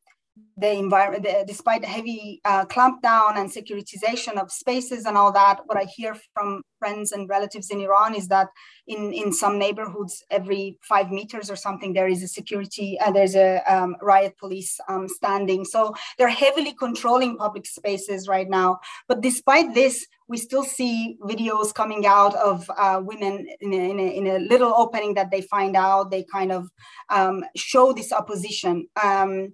[0.57, 5.61] the environment, the, despite the heavy uh, clampdown and securitization of spaces and all that,
[5.66, 8.48] what I hear from friends and relatives in Iran is that
[8.87, 13.35] in, in some neighborhoods, every five meters or something, there is a security, uh, there's
[13.35, 15.64] a um, riot police um, standing.
[15.64, 18.81] So they're heavily controlling public spaces right now.
[19.09, 23.99] But despite this, we still see videos coming out of uh, women in a, in,
[24.01, 26.11] a, in a, little opening that they find out.
[26.11, 26.71] They kind of
[27.11, 28.87] um, show this opposition.
[29.05, 29.53] Um,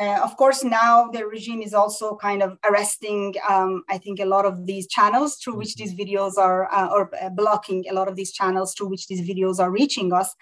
[0.00, 4.24] uh, of course, now the regime is also kind of arresting, um, I think, a
[4.24, 8.06] lot of these channels through which these videos are, uh, or uh, blocking a lot
[8.06, 10.32] of these channels through which these videos are reaching us.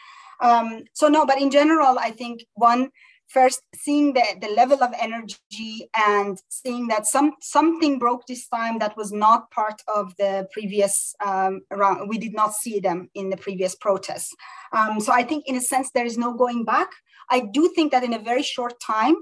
[0.40, 2.90] Um, so no, but in general, I think one
[3.28, 8.78] first seeing the, the level of energy and seeing that some something broke this time
[8.78, 12.08] that was not part of the previous um, round.
[12.08, 14.34] We did not see them in the previous protests.
[14.72, 16.88] Um, so I think in a sense there is no going back.
[17.30, 19.16] I do think that in a very short time,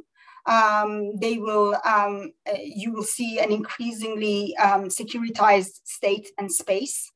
[0.46, 7.10] um, they will um, uh, you will see an increasingly um, securitized state and space.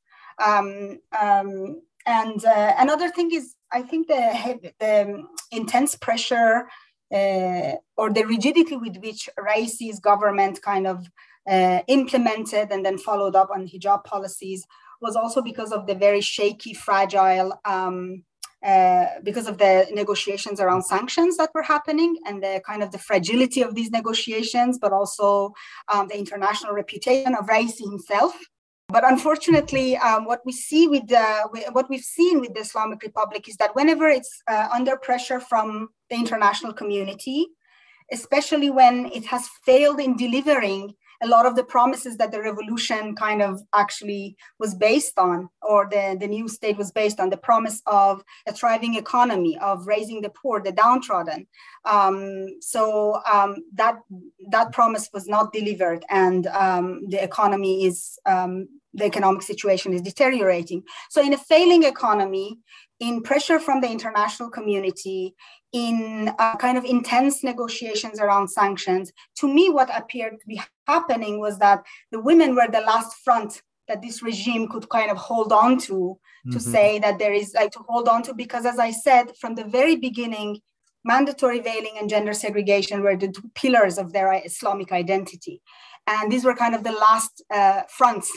[0.45, 6.69] Um, um, and uh, another thing is, I think the, the intense pressure
[7.13, 11.07] uh, or the rigidity with which Raisi's government kind of
[11.49, 14.67] uh, implemented and then followed up on hijab policies
[15.01, 18.23] was also because of the very shaky, fragile um,
[18.65, 22.99] uh, because of the negotiations around sanctions that were happening and the kind of the
[22.99, 25.55] fragility of these negotiations, but also
[25.93, 28.39] um, the international reputation of Raisi himself.
[28.93, 33.49] But unfortunately, um, what we see with the, what we've seen with the Islamic Republic
[33.49, 37.47] is that whenever it's uh, under pressure from the international community,
[38.13, 43.15] especially when it has failed in delivering a lot of the promises that the revolution
[43.15, 47.37] kind of actually was based on, or the, the new state was based on, the
[47.37, 51.47] promise of a thriving economy, of raising the poor, the downtrodden.
[51.85, 53.99] Um, so um, that
[54.51, 60.03] that promise was not delivered, and um, the economy is um, the economic situation is
[60.03, 60.83] deteriorating.
[61.11, 62.59] So in a failing economy,
[62.99, 65.35] in pressure from the international community,
[65.73, 71.41] in uh, kind of intense negotiations around sanctions, to me, what appeared to be happening
[71.41, 75.53] was that the women were the last front that this regime could kind of hold
[75.53, 76.19] on to,
[76.53, 76.59] to mm-hmm.
[76.59, 79.65] say that there is like to hold on to, because as I said from the
[79.65, 80.61] very beginning,
[81.05, 85.61] mandatory veiling and gender segregation were the two pillars of their Islamic identity.
[86.07, 88.31] And these were kind of the last uh, fronts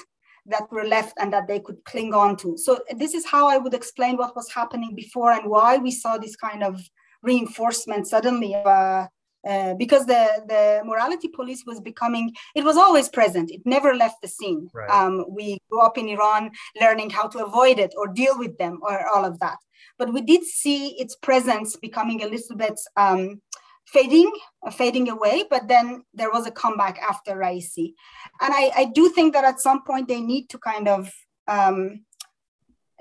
[0.45, 2.58] that were left and that they could cling on to.
[2.58, 6.17] So this is how I would explain what was happening before and why we saw
[6.17, 6.82] this kind of
[7.21, 9.08] reinforcement suddenly uh,
[9.47, 14.21] uh, because the, the morality police was becoming it was always present it never left
[14.21, 14.89] the scene right.
[14.89, 18.80] um, we grew up in iran learning how to avoid it or deal with them
[18.84, 19.57] or all of that
[19.97, 23.41] but we did see its presence becoming a little bit um,
[23.86, 24.31] fading
[24.65, 27.93] uh, fading away but then there was a comeback after raisi
[28.41, 31.11] and I, I do think that at some point they need to kind of
[31.47, 32.05] um,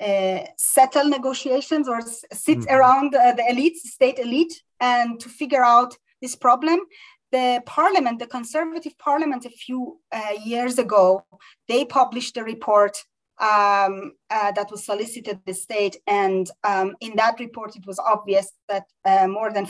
[0.02, 2.00] uh, settle negotiations or
[2.32, 2.70] sit mm.
[2.70, 6.80] around uh, the elite, state elite, and to figure out this problem.
[7.30, 11.24] The parliament, the conservative parliament, a few uh, years ago,
[11.68, 12.96] they published a report
[13.38, 18.50] um, uh, that was solicited the state, and um, in that report, it was obvious
[18.68, 19.66] that uh, more than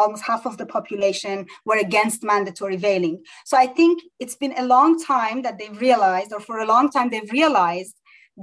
[0.00, 3.16] almost half of the population were against mandatory veiling.
[3.44, 6.90] So I think it's been a long time that they've realized, or for a long
[6.90, 7.96] time they've realized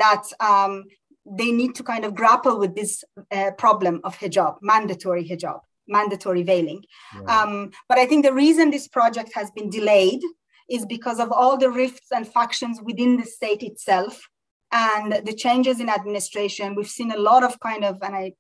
[0.04, 0.74] that um,
[1.40, 6.44] they need to kind of grapple with this uh, problem of hijab, mandatory hijab, mandatory
[6.44, 6.82] veiling.
[7.36, 10.22] Um, but I think the reason this project has been delayed
[10.70, 14.14] is because of all the rifts and factions within the state itself
[14.72, 16.76] and the changes in administration.
[16.76, 18.34] We've seen a lot of kind of, and I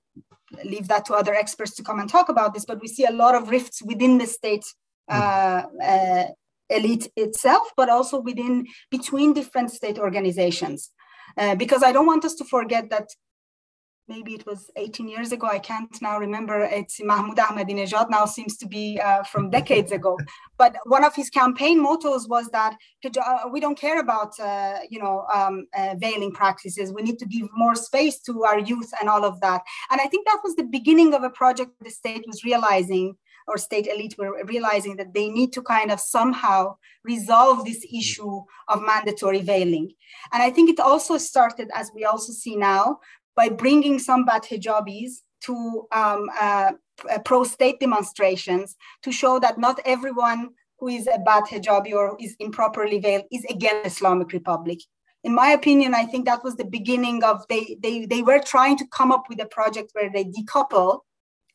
[0.63, 3.11] leave that to other experts to come and talk about this, but we see a
[3.11, 4.65] lot of rifts within the state
[5.09, 5.17] hmm.
[5.17, 6.25] uh, uh,
[6.69, 10.91] elite itself, but also within between different state organizations.
[11.37, 13.07] Uh, because I don't want us to forget that
[14.07, 15.47] maybe it was 18 years ago.
[15.47, 16.61] I can't now remember.
[16.61, 20.17] It's Mahmoud Ahmadinejad now seems to be uh, from decades ago.
[20.57, 24.99] But one of his campaign mottos was that uh, we don't care about, uh, you
[24.99, 26.93] know, um, uh, veiling practices.
[26.93, 29.61] We need to give more space to our youth and all of that.
[29.91, 33.15] And I think that was the beginning of a project the state was realizing
[33.47, 38.41] or state elite were realizing that they need to kind of somehow resolve this issue
[38.67, 39.89] of mandatory veiling.
[40.33, 42.99] And I think it also started, as we also see now,
[43.37, 46.71] by bringing some bad hijabis to um, uh,
[47.09, 52.35] uh, pro-state demonstrations to show that not everyone who is a bad hijabi or is
[52.39, 54.79] improperly veiled is against Islamic Republic.
[55.23, 58.77] In my opinion, I think that was the beginning of they they they were trying
[58.77, 61.01] to come up with a project where they decouple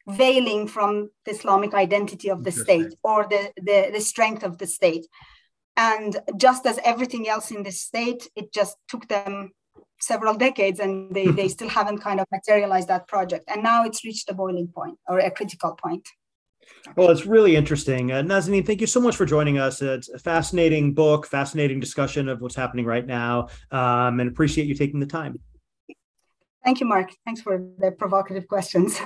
[0.09, 4.66] veiling from the Islamic identity of the state or the, the, the strength of the
[4.66, 5.07] state.
[5.76, 9.53] And just as everything else in the state, it just took them
[10.03, 13.44] several decades and they, they still haven't kind of materialized that project.
[13.48, 16.07] And now it's reached a boiling point or a critical point.
[16.96, 18.11] Well, it's really interesting.
[18.11, 19.80] Uh, Nazanin, thank you so much for joining us.
[19.82, 24.74] It's a fascinating book, fascinating discussion of what's happening right now, um, and appreciate you
[24.74, 25.38] taking the time.
[26.64, 27.11] Thank you, Marc.
[27.24, 29.00] Thanks for the provocative questions.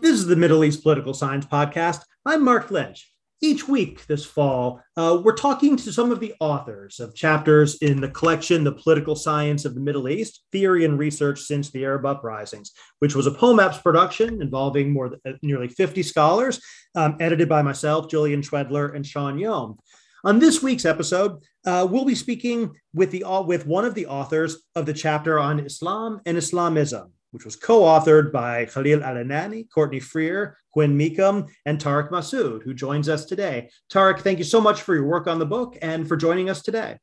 [0.00, 2.02] This is the Middle East Political Science Podcast.
[2.24, 7.00] I'm Marc Lynch each week this fall, uh, we're talking to some of the authors
[7.00, 11.40] of chapters in the collection, The Political Science of the Middle East Theory and Research
[11.40, 16.02] Since the Arab Uprisings, which was a POMEPS production involving more than, uh, nearly 50
[16.02, 16.60] scholars,
[16.94, 19.76] um, edited by myself, Jillian Schwedler, and Sean Yom.
[20.24, 24.62] On this week's episode, uh, we'll be speaking with, the, with one of the authors
[24.74, 30.56] of the chapter on Islam and Islamism which was co-authored by Khalil Al-Anani, Courtney Freer,
[30.70, 33.68] Quinn Mecham, and Tarek Masoud, who joins us today.
[33.92, 36.62] Tarek, thank you so much for your work on the book and for joining us
[36.62, 36.96] today.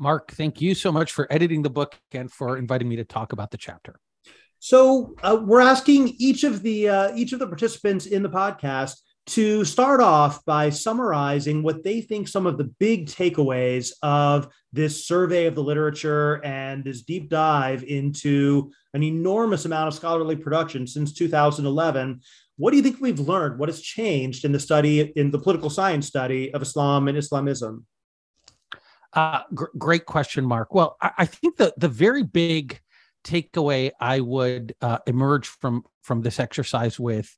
[0.00, 3.34] Marc, thank you so much for editing the book and for inviting me to talk
[3.34, 4.00] about the chapter.
[4.58, 8.94] So uh, we're asking each of the uh, each of the participants in the podcast
[9.26, 15.06] to start off by summarizing what they think some of the big takeaways of this
[15.06, 20.86] survey of the literature and this deep dive into an enormous amount of scholarly production
[20.86, 22.20] since 2011.
[22.56, 23.58] What do you think we've learned?
[23.58, 27.84] What has changed in the study, in the political science study of Islam and Islamism?
[29.12, 30.72] Uh, gr- great question, Marc.
[30.72, 32.80] Well, I, I, think the the very big
[33.24, 37.34] takeaway I would uh, emerge from from this exercise with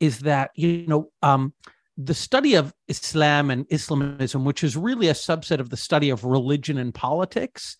[0.00, 1.52] is that you know um,
[1.96, 6.24] the study of Islam and Islamism, which is really a subset of the study of
[6.24, 7.76] religion and politics,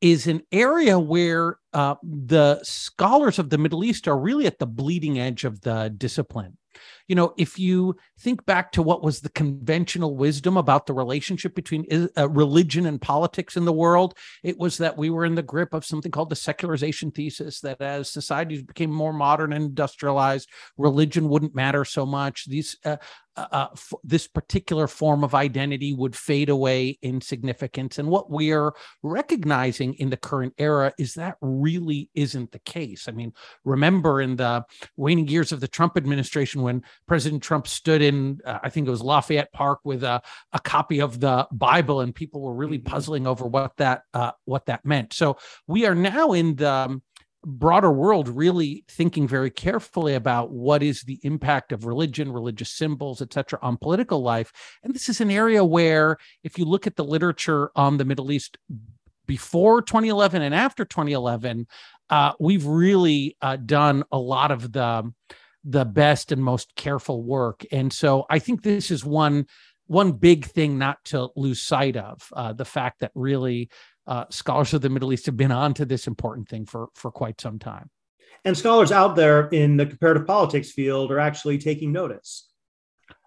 [0.00, 4.66] is an area where uh, the scholars of the Middle East are really at the
[4.66, 6.56] bleeding edge of the discipline.
[7.08, 11.54] You know, if you think back to what was the conventional wisdom about the relationship
[11.54, 15.42] between uh, religion and politics in the world, it was that we were in the
[15.42, 20.48] grip of something called the secularization thesis that as societies became more modern and industrialized,
[20.78, 22.46] religion wouldn't matter so much.
[22.46, 22.96] These uh,
[23.36, 27.98] uh, uh f- this particular form of identity would fade away in significance.
[27.98, 33.08] And what we are recognizing in the current era is that really isn't the case.
[33.08, 33.32] I mean,
[33.64, 34.64] remember in the
[34.96, 38.90] waning years of the Trump administration when President Trump stood in, uh, I think it
[38.90, 40.22] was Lafayette Park with a,
[40.52, 42.92] a copy of the Bible, and people were really mm-hmm.
[42.92, 45.12] puzzling over what that uh, what that meant.
[45.12, 47.02] So we are now in the um,
[47.44, 53.22] broader world really thinking very carefully about what is the impact of religion religious symbols
[53.22, 57.04] etc on political life and this is an area where if you look at the
[57.04, 58.58] literature on the middle east
[59.26, 61.66] before 2011 and after 2011
[62.10, 65.10] uh, we've really uh, done a lot of the
[65.64, 67.64] the best and most careful work.
[67.70, 69.46] And so I think this is one
[69.86, 73.68] one big thing not to lose sight of uh, the fact that really
[74.10, 77.10] uh, scholars of the Middle East have been on to this important thing for for
[77.10, 77.88] quite some time.
[78.44, 82.48] And scholars out there in the comparative politics field are actually taking notice.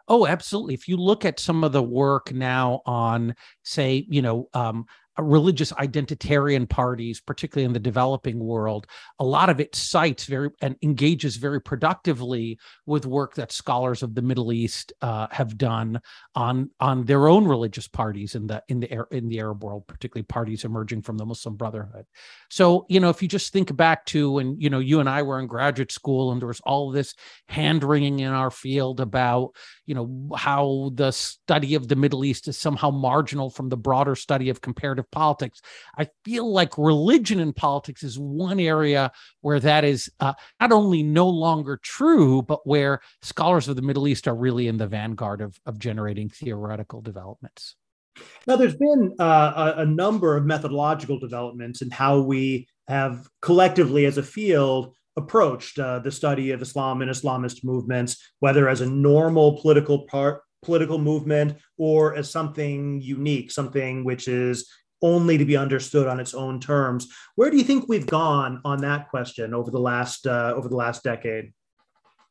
[0.08, 0.74] Oh, absolutely.
[0.74, 4.86] If you look at some of the work now on, say, you know, um,
[5.22, 8.88] religious identitarian parties, particularly in the developing world,
[9.20, 14.16] a lot of it cites very and engages very productively with work that scholars of
[14.16, 16.02] the Middle East uh, have done
[16.36, 20.26] on on their own religious parties in the in the in the Arab world, particularly
[20.26, 22.06] parties emerging from the Muslim Brotherhood.
[22.50, 25.22] So you know, if you just think back to when you know you and I
[25.22, 27.14] were in graduate school, and there was all this
[27.48, 29.56] hand wringing in our field about
[29.86, 34.16] you know how the study of the Middle East is somehow marginal from the broader
[34.16, 35.62] study of comparative politics.
[35.98, 39.12] I feel like religion and politics is one area
[39.42, 44.08] where that is uh, not only no longer true, but where scholars of the Middle
[44.08, 47.76] East are really in the vanguard of, of generating theoretical developments.
[48.48, 54.18] Now, there's been uh, a, number of methodological developments in how we have collectively as
[54.18, 59.62] a field approached uh, the study of Islam and Islamist movements, whether as a normal
[59.62, 64.70] political part, political movement or as something unique, something which is
[65.02, 67.08] only to be understood on its own terms.
[67.36, 70.78] Where do you think we've gone on that question over the last uh, over the
[70.78, 71.52] last decade?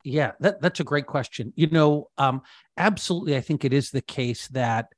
[0.04, 1.52] Yeah, that, that's a great question.
[1.54, 2.42] You know, um,
[2.76, 4.88] absolutely, I think it is the case that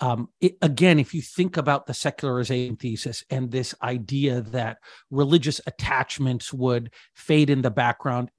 [0.00, 4.78] um, it, again, if you think about the secularization thesis and this idea that
[5.10, 8.30] religious attachments would fade in the background,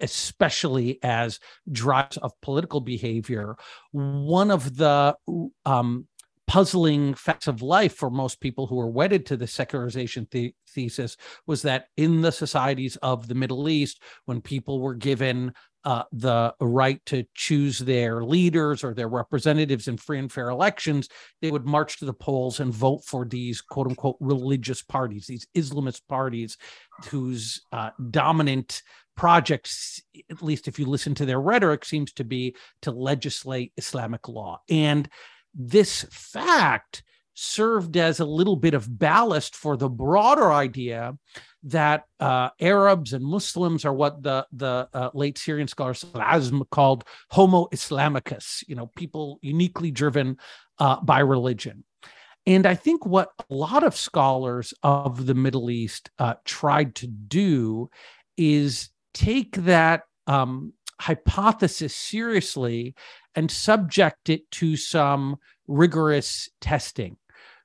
[0.00, 1.40] especially as
[1.70, 3.56] drives of political behavior,
[3.92, 5.14] one of the
[5.64, 6.06] um,
[6.50, 11.16] puzzling facts of life for most people who are wedded to the secularization the- thesis
[11.46, 15.52] was that in the societies of the Middle East, when people were given
[15.84, 21.08] uh, the right to choose their leaders or their representatives in free and fair elections,
[21.40, 25.46] they would march to the polls and vote for these quote unquote religious parties, these
[25.56, 26.58] Islamist parties
[27.10, 28.82] whose uh, dominant
[29.16, 34.28] projects, at least if you listen to their rhetoric, seems to be to legislate Islamic
[34.28, 34.60] law.
[34.68, 35.08] And
[35.54, 37.02] this fact
[37.34, 41.16] served as a little bit of ballast for the broader idea
[41.62, 47.04] that uh, Arabs and Muslims are what the the uh, late Syrian scholar Azm called
[47.30, 50.38] Homo Islamicus, you know, people uniquely driven
[50.78, 51.84] uh, by religion.
[52.46, 57.06] And I think what a lot of scholars of the Middle East uh, tried to
[57.06, 57.90] do
[58.36, 62.94] is take that um, hypothesis seriously
[63.34, 67.16] and subject it to some rigorous testing.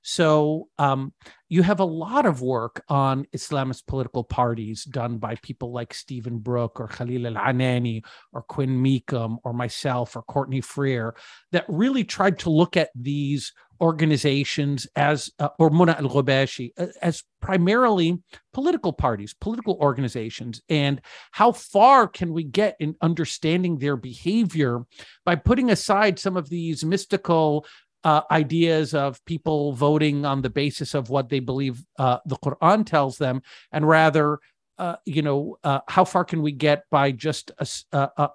[0.07, 1.13] So um,
[1.49, 6.37] you have a lot of work on Islamist political parties done by people like Stephen
[6.37, 11.15] Brooke or Khalil al-Anani or Quinn Mecham or myself or Courtney Freer
[11.53, 13.51] that really tried to look at these
[13.81, 18.21] organizations as uh, or Mona El-Ghobashy uh, as primarily
[18.53, 20.61] political parties, political organizations.
[20.69, 21.01] And
[21.31, 24.85] how far can we get in understanding their behavior
[25.25, 27.65] by putting aside some of these mystical
[28.05, 32.85] uh, ideas of people voting on the basis of what they believe uh, the Quran
[32.85, 33.41] tells them,
[33.71, 34.39] and rather,
[34.77, 37.51] uh, you know, uh, how far can we get by just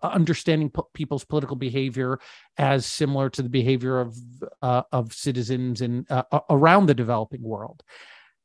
[0.02, 2.18] understanding p- people's political behavior
[2.58, 4.16] as similar to the behavior of
[4.60, 7.84] uh, of citizens in uh, around the developing world?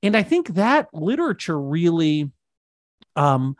[0.04, 2.32] And I think that literature really.
[3.18, 3.58] Um,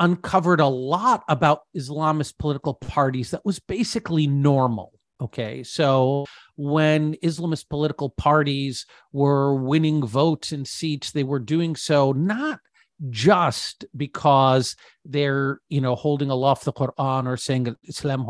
[0.00, 5.62] uncovered a lot about Islamist political parties that was basically normal Okay.
[5.64, 6.26] So
[6.58, 12.58] when Islamist political parties were winning votes and seats, they were doing so not
[13.08, 14.74] just because
[15.08, 18.26] they're you know holding aloft the Quran or saying Islam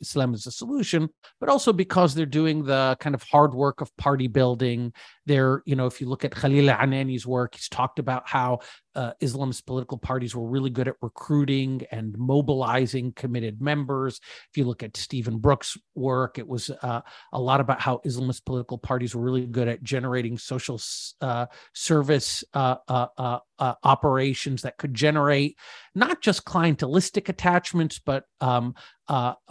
[0.00, 1.08] Islam is the solution,
[1.40, 4.92] but also because they're doing the kind of hard work of party building.
[5.26, 8.60] They're you know if you look at Khalil Anani's work, he's talked about how
[8.94, 14.20] uh, Islamist political parties were really good at recruiting and mobilizing committed members.
[14.50, 17.00] If you look at Stephen Brooke's work, it was uh,
[17.32, 20.80] a lot about how Islamist political parties were really good at generating social
[21.20, 25.56] uh, service uh, uh, uh, operations that could generate
[25.94, 28.74] not just clientelistic attachments, but um,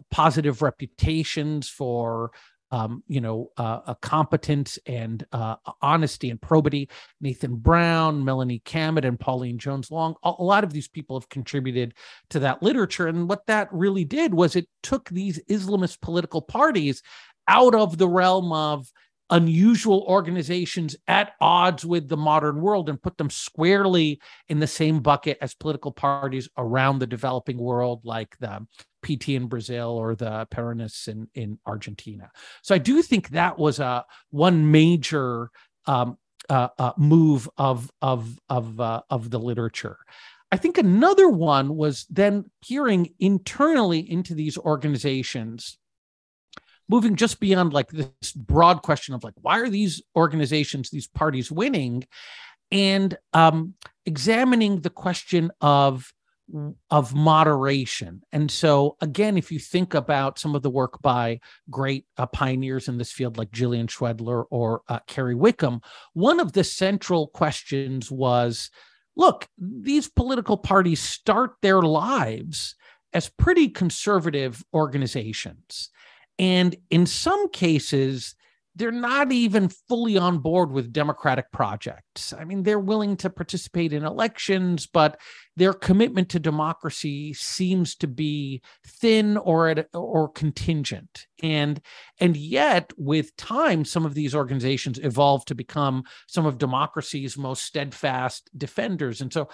[0.10, 2.32] positive reputations for
[2.72, 6.90] um, you know, uh, a competence and uh, honesty and probity.
[7.20, 10.16] Nathan Brown, Melani Cammett, and Pauline Jones Luong.
[10.24, 11.94] A lot of these people have contributed
[12.30, 13.08] to that literature.
[13.08, 17.02] And what that really did was it took these Islamist political parties
[17.48, 18.88] out of the realm of
[19.30, 25.00] unusual organizations at odds with the modern world and put them squarely in the same
[25.00, 28.66] bucket as political parties around the developing world, like the
[29.04, 32.30] PT in Brazil or the Peronists in, in Argentina.
[32.62, 35.52] So I do think that was a one major
[35.86, 36.18] um,
[36.50, 39.98] uh, uh, move of of of uh, of the literature.
[40.52, 45.78] I think another one was then peering internally into these organizations
[46.90, 51.52] moving just beyond like this broad question of like why are these organizations these parties
[51.52, 52.04] winning
[52.72, 53.74] and um,
[54.06, 56.14] examining the question of
[56.90, 58.24] of moderation.
[58.32, 62.88] And so, again, if you think about some of the work by great uh, pioneers
[62.88, 65.82] in this field like Jillian Schwedler or uh, Carrie Wickham,
[66.14, 68.70] one of the central questions was
[69.16, 72.76] look, these political parties start their lives
[73.14, 75.90] as pretty conservative organizations.
[76.40, 78.34] And in some cases,
[78.76, 81.52] they're not even fully on board with democratic
[82.38, 85.20] I mean, they're willing to participate in elections, but
[85.56, 91.28] their commitment to democracy seems to be thin or at, or contingent.
[91.44, 91.82] And
[92.20, 97.64] and yet with time some of these organizations evolve to become some of democracy's most
[97.64, 99.20] steadfast defenders.
[99.20, 99.50] And so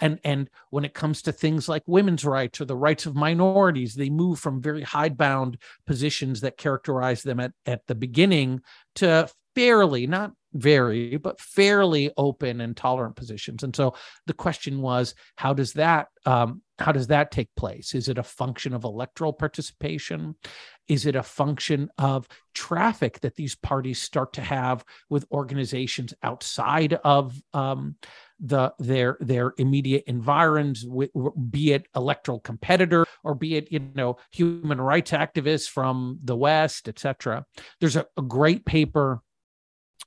[0.00, 3.94] and and when it comes to things like women's rights or the rights of minorities
[3.94, 8.60] they move from very hidebound positions that characterize them at at the beginning
[8.94, 13.62] to fairly not very, but fairly open and tolerant positions.
[13.62, 13.94] And so
[14.26, 17.94] the question was, how does that um, how does that take place?
[17.94, 20.36] Is it a function of electoral participation?
[20.86, 26.94] Is it a function of traffic that these parties start to have with organizations outside
[27.04, 27.96] of um,
[28.38, 30.86] the their their immediate environs,
[31.50, 36.88] be it electoral competitor or be it you know human rights activists from the West,
[36.88, 37.44] etc.
[37.80, 39.20] There's a, a great paper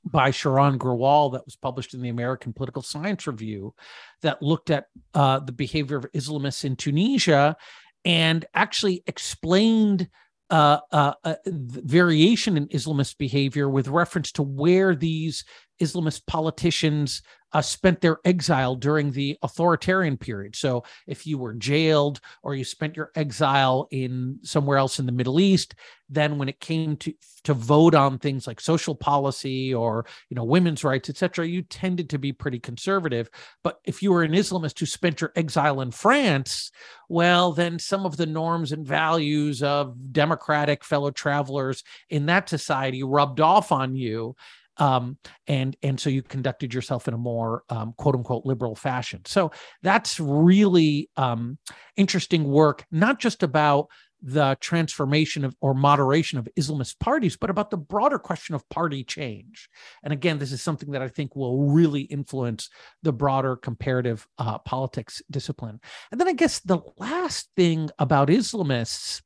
[0.06, 3.74] by Sharan Grewal that was published in the American Political Science Review
[4.22, 7.56] that looked at uh, the behavior of Islamists in Tunisia
[8.04, 10.10] and actually explained
[10.50, 15.46] uh, uh, uh variation in Islamist behavior with reference to where these
[15.82, 17.22] Islamist politicians
[17.54, 20.56] uh, spent their exile during the authoritarian period.
[20.56, 25.12] So, if you were jailed or you spent your exile in somewhere else in the
[25.12, 25.76] Middle East,
[26.10, 27.14] then when it came to
[27.44, 32.10] to vote on things like social policy or you know women's rights, etc., you tended
[32.12, 33.30] to be pretty conservative.
[33.64, 36.72] But if you were an Islamist who spent your exile in France,
[37.10, 43.04] well, then some of the norms and values of democratic fellow travelers in that society
[43.04, 44.36] rubbed off on you
[44.78, 45.18] um,
[45.48, 49.22] and and so you conducted yourself in a more um, quote unquote liberal fashion.
[49.26, 49.52] So
[49.82, 51.58] that's really um,
[51.98, 53.88] interesting work, not just about
[54.22, 59.04] the transformation of or moderation of Islamist parties, but about the broader question of party
[59.04, 59.68] change.
[60.04, 62.70] And again, this is something that I think will really influence
[63.02, 65.80] the broader comparative uh, politics discipline.
[66.12, 69.22] And then I guess the last thing about Islamists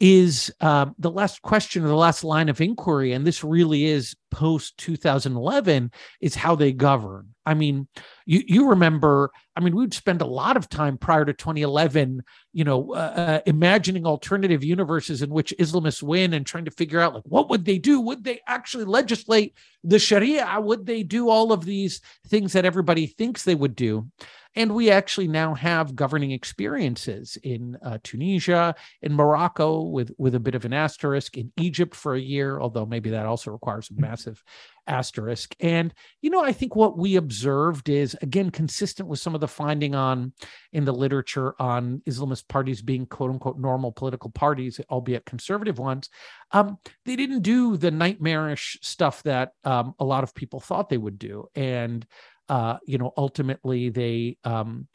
[0.00, 4.16] is uh, the last question or the last line of inquiry, and this really is
[4.30, 5.92] post 2011,
[6.22, 7.34] is how they govern.
[7.44, 7.86] I mean,
[8.24, 9.30] you you remember?
[9.56, 12.22] I mean, we'd spend a lot of time prior to 2011,
[12.52, 17.00] you know, uh, uh, imagining alternative universes in which Islamists win and trying to figure
[17.00, 18.00] out like what would they do?
[18.00, 20.58] Would they actually legislate the Sharia?
[20.60, 24.08] Would they do all of these things that everybody thinks they would do?
[24.56, 30.40] And we actually now have governing experiences in uh, Tunisia, in Morocco, with, with a
[30.40, 33.92] bit of an asterisk, in Egypt for a year, although maybe that also requires a
[33.92, 34.02] mm-hmm.
[34.02, 34.42] massive
[34.86, 35.54] asterisk.
[35.60, 39.46] And, you know, I think what we observed is, again, consistent with some of the
[39.46, 40.32] finding on
[40.72, 46.08] in the literature on Islamist parties being quote unquote normal political parties, albeit conservative ones.
[46.50, 50.98] Um, they didn't do the nightmarish stuff that um, a lot of people thought they
[50.98, 51.46] would do.
[51.54, 52.04] And
[52.50, 54.88] uh, you know, ultimately they um,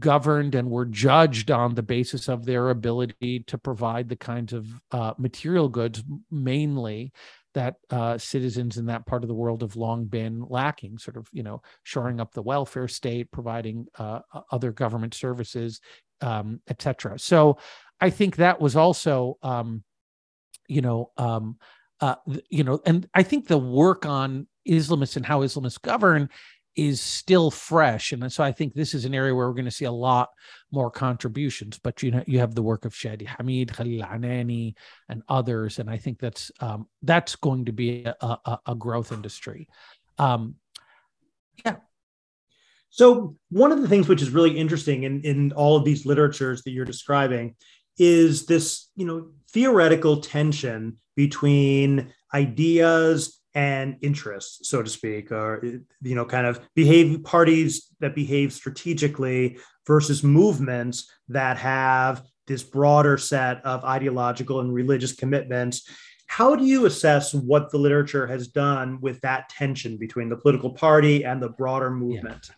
[0.00, 4.66] governed and were judged on the basis of their ability to provide the kinds of
[4.90, 7.12] uh, material goods, mainly
[7.54, 11.28] that uh, citizens in that part of the world have long been lacking, sort of,
[11.32, 14.18] you know, shoring up the welfare state, providing uh,
[14.50, 15.80] other government services,
[16.20, 17.16] um, etc.
[17.18, 17.58] So
[18.00, 19.84] I think that was also, um,
[20.66, 21.58] you know, um,
[22.00, 22.16] uh,
[22.50, 26.28] you know, and I think the work on Islamists and how Islamists govern
[26.74, 29.70] is still fresh and so i think this is an area where we're going to
[29.70, 30.30] see a lot
[30.70, 34.74] more contributions but you know you have the work of shadi hamid khalil anani
[35.08, 39.12] and others and i think that's um, that's going to be a, a, a growth
[39.12, 39.68] industry.
[40.18, 40.56] Um,
[41.64, 41.76] yeah.
[42.90, 46.62] So one of the things which is really interesting in, in all of these literatures
[46.62, 47.56] that you're describing
[47.98, 55.62] is this you know theoretical tension between ideas and interests, so to speak, or
[56.00, 63.18] you know, kind of behave parties that behave strategically versus movements that have this broader
[63.18, 65.88] set of ideological and religious commitments.
[66.26, 70.70] How do you assess what the literature has done with that tension between the political
[70.70, 72.50] party and the broader movement?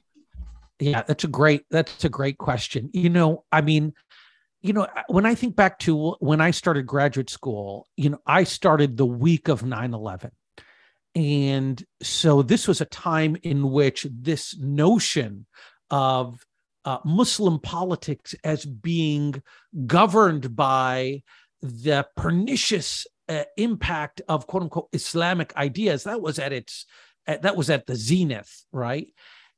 [0.78, 2.90] Yeah, yeah that's a great that's a great question.
[2.92, 3.92] You know, I mean,
[4.62, 8.44] you know, when I think back to when I started graduate school, you know, I
[8.44, 10.30] started the week of 9 11.
[11.14, 15.46] And so this was a time in which this notion
[15.90, 16.44] of
[16.84, 19.42] uh, Muslim politics as being
[19.86, 21.22] governed by
[21.62, 26.84] the pernicious uh, impact of quote unquote Islamic ideas that was at its
[27.26, 29.08] uh, that was at the zenith, right?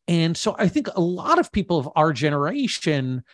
[0.08, 3.24] And so I think a lot of people of our generation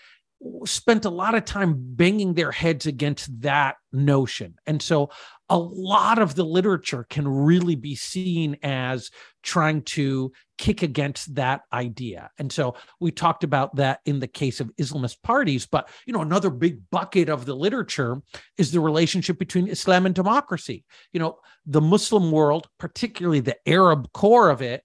[0.65, 4.55] spent a lot of time banging their heads against that notion.
[4.67, 5.11] And so
[5.49, 9.11] a lot of the literature can really be seen as
[9.43, 12.31] trying to kick against that idea.
[12.39, 16.23] And so we talked about that in the case of Islamist parties, but you know
[16.23, 18.23] another big bucket of the literature
[18.57, 20.85] is the relationship between Islam and democracy.
[21.13, 24.85] You know, the Muslim world, particularly the Arab core of it,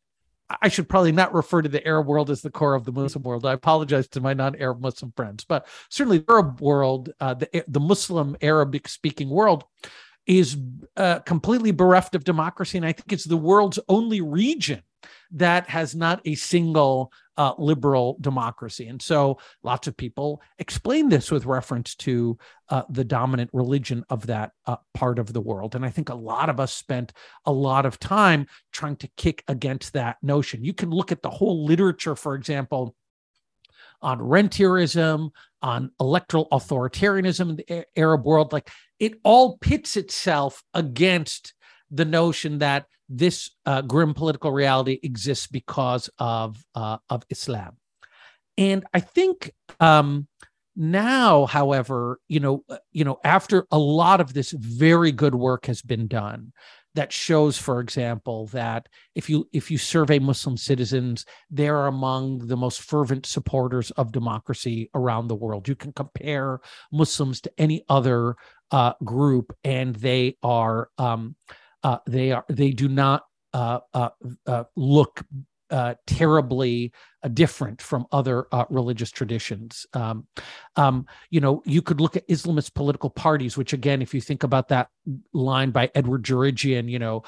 [0.61, 3.23] I should probably not refer to the Arab world as the core of the Muslim
[3.23, 3.45] world.
[3.45, 7.79] I apologize to my non-Arab Muslim friends, but certainly the Arab world, uh, the the
[7.79, 9.65] Muslim Arabic speaking world,
[10.25, 10.57] is
[10.95, 14.83] uh, completely bereft of democracy, and I think it's the world's only region
[15.31, 18.87] that has not a single uh, liberal democracy.
[18.87, 22.37] And so lots of people explain this with reference to
[22.69, 25.75] uh, the dominant religion of that uh, part of the world.
[25.75, 27.13] And I think a lot of us spent
[27.45, 30.63] a lot of time trying to kick against that notion.
[30.63, 32.95] You can look at the whole literature, for example,
[34.01, 38.51] on rentierism, on electoral authoritarianism in the Arab world.
[38.51, 38.69] Like
[38.99, 41.53] it all pits itself against
[41.91, 47.77] the notion that this uh, grim political reality exists because of uh, of Islam.
[48.57, 50.27] And I think um,
[50.75, 55.65] now, however, you know, uh, you know, after a lot of this very good work
[55.67, 56.53] has been done,
[56.97, 62.57] that shows, for example, that if you if you survey Muslim citizens, they're among the
[62.57, 65.67] most fervent supporters of democracy around the world.
[65.67, 66.59] You can compare
[66.91, 68.35] Muslims to any other
[68.71, 70.89] uh, group, and they are.
[70.97, 71.35] Um,
[71.83, 73.23] uh, they are they do not
[73.53, 74.09] uh, uh,
[74.45, 75.23] uh look
[75.69, 76.93] uh, terribly
[77.33, 79.85] different from other religious traditions.
[79.93, 80.27] Um,
[80.77, 84.43] um, you know, you could look at Islamist political parties, which again, if you think
[84.43, 84.87] about that
[85.33, 87.23] line by Edward Djerejian, you know,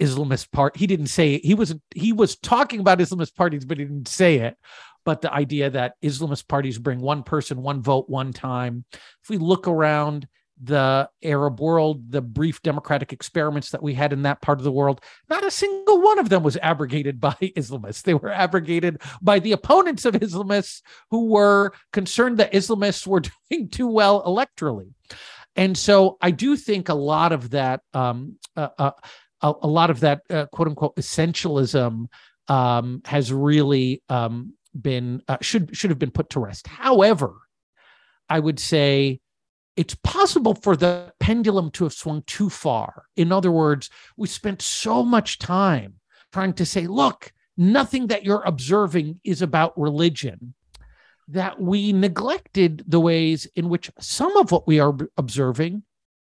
[0.00, 0.76] Islamist part.
[0.76, 1.44] He didn't say it.
[1.44, 4.56] he was he was talking about Islamist parties, but he didn't say it.
[5.04, 8.84] But the idea that Islamist parties bring one person, one vote, one time.
[8.92, 10.26] If we look around
[10.62, 14.72] the Arab world, the brief democratic experiments that we had in that part of the
[14.72, 18.02] world, not a single one of them was abrogated by Islamists.
[18.02, 23.68] They were abrogated by the opponents of Islamists who were concerned that Islamists were doing
[23.68, 24.92] too well electorally.
[25.56, 28.90] And so I do think a lot of that, um, uh, uh,
[29.40, 32.06] a, a, lot of that uh, quote unquote essentialism
[32.48, 36.66] um, has really um, been uh, should should have been put to rest.
[36.66, 37.34] However,
[38.28, 39.20] I would say
[39.76, 43.06] it's possible for the pendulum to have swung too far.
[43.16, 45.94] In other words, we spent so much time
[46.32, 50.54] trying to say, look, nothing that you're observing is about religion,
[51.28, 55.82] that we neglected the ways in which some of what we are observing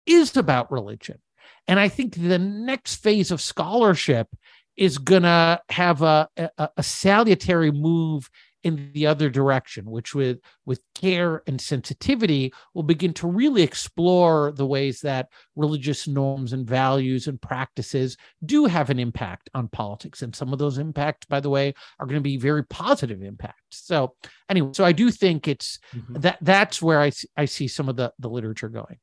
[0.06, 1.18] is about religion.
[1.66, 4.28] And I think the next phase of scholarship
[4.76, 8.28] is going to have a, a, a salutary move
[8.64, 14.52] in the other direction, which with with care and sensitivity will begin to really explore
[14.52, 20.22] the ways that religious norms and values and practices do have an impact on politics.
[20.22, 23.58] And some of those impacts, by the way, are going to be very positive impacts.
[23.70, 24.14] So
[24.48, 26.20] anyway, so I do think it's mm-hmm.
[26.20, 28.98] that that's where I I see some of the the literature going.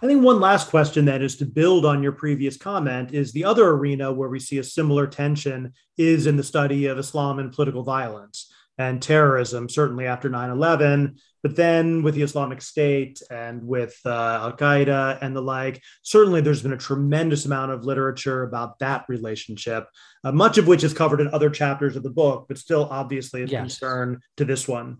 [0.00, 3.44] I think one last question then is to build on your previous comment is the
[3.44, 7.52] other arena where we see a similar tension is in the study of Islam and
[7.52, 11.16] political violence and terrorism, certainly after 9 11.
[11.42, 14.10] But then with the Islamic State and with uh,
[14.42, 19.04] Al Qaeda and the like, certainly there's been a tremendous amount of literature about that
[19.08, 19.88] relationship,
[20.24, 23.42] uh, much of which is covered in other chapters of the book, but still obviously
[23.42, 23.60] a yes.
[23.60, 24.98] concern to this one.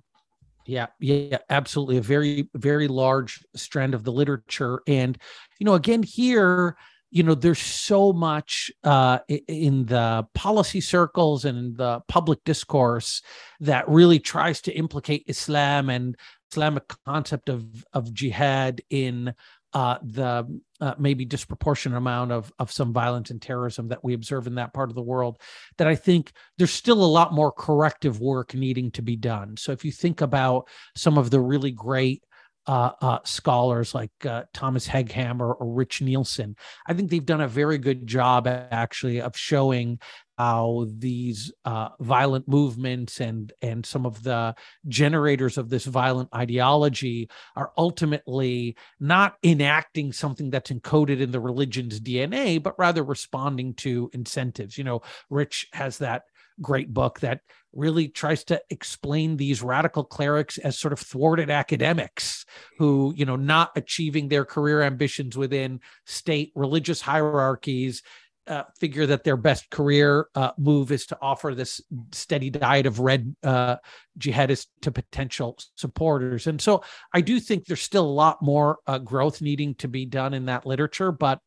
[0.66, 1.96] Yeah, yeah, absolutely.
[1.98, 4.80] A very, very large strand of the literature.
[4.86, 5.18] And,
[5.58, 6.76] you know, again, here,
[7.12, 13.22] you know there's so much uh, in the policy circles and in the public discourse
[13.60, 16.16] that really tries to implicate islam and
[16.50, 19.32] islamic concept of of jihad in
[19.74, 24.46] uh, the uh, maybe disproportionate amount of of some violence and terrorism that we observe
[24.46, 25.38] in that part of the world
[25.78, 29.56] that i think there's still a lot more corrective work needing to be done.
[29.56, 32.22] So if you think about some of the really great
[32.66, 36.56] uh, uh, scholars like uh, Thomas Hegghammer or Rich Nielsen.
[36.86, 39.98] I think they've done a very good job actually of showing
[40.38, 44.54] how these uh, violent movements and and some of the
[44.88, 52.00] generators of this violent ideology are ultimately not enacting something that's encoded in the religion's
[52.00, 54.78] DNA, but rather responding to incentives.
[54.78, 56.22] You know, Rich has that
[56.61, 57.40] great book that
[57.72, 62.44] really tries to explain these radical clerics as sort of thwarted academics
[62.78, 68.03] who you know not achieving their career ambitions within state religious hierarchies
[68.48, 71.80] uh, figure that their best career uh, move is to offer this
[72.11, 73.76] steady diet of red uh,
[74.18, 76.48] jihadists to potential supporters.
[76.48, 76.82] And so
[77.14, 80.46] I do think there's still a lot more uh, growth needing to be done in
[80.46, 81.38] that literature, but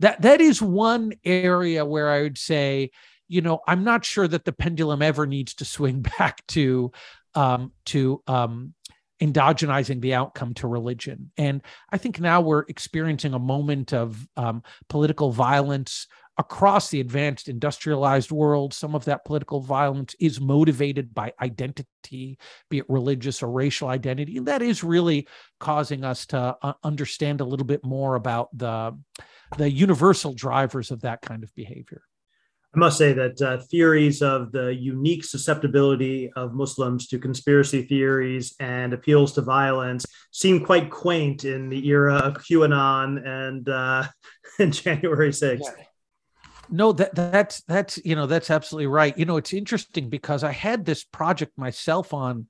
[0.00, 2.90] that that is one area where I would say,
[3.30, 6.90] you know, I'm not sure that the pendulum ever needs to swing back to
[7.34, 8.74] um, to um,
[9.22, 11.30] endogenizing the outcome to religion.
[11.36, 11.62] And
[11.92, 16.08] I think now we're experiencing a moment of um, political violence
[16.38, 18.74] across the advanced industrialized world.
[18.74, 24.38] Some of that political violence is motivated by identity, be it religious or racial identity.
[24.38, 25.28] And that is really
[25.60, 28.98] causing us to uh, understand a little bit more about the,
[29.56, 32.02] the universal drivers of that kind of behavior.
[32.74, 38.54] I must say that uh, theories of the unique susceptibility of Muslims to conspiracy theories
[38.60, 44.04] and appeals to violence seem quite quaint in the era of QAnon and, uh,
[44.70, 45.60] January 6th.
[45.64, 45.84] Yeah
[46.70, 50.52] no that that's that's you know that's absolutely right you know it's interesting because i
[50.52, 52.46] had this project myself on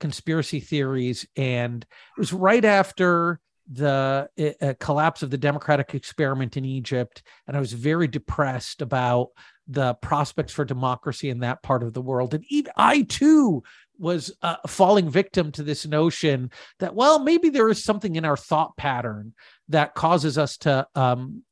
[0.00, 3.40] conspiracy theories and it was right after
[3.72, 4.28] the
[4.60, 9.28] uh, collapse of the democratic experiment in egypt and i was very depressed about
[9.68, 13.62] the prospects for democracy in that part of the world and even i too
[13.96, 16.50] was uh, falling victim to this notion
[16.80, 19.32] that well maybe there is something in our thought pattern
[19.68, 21.42] that causes us to um,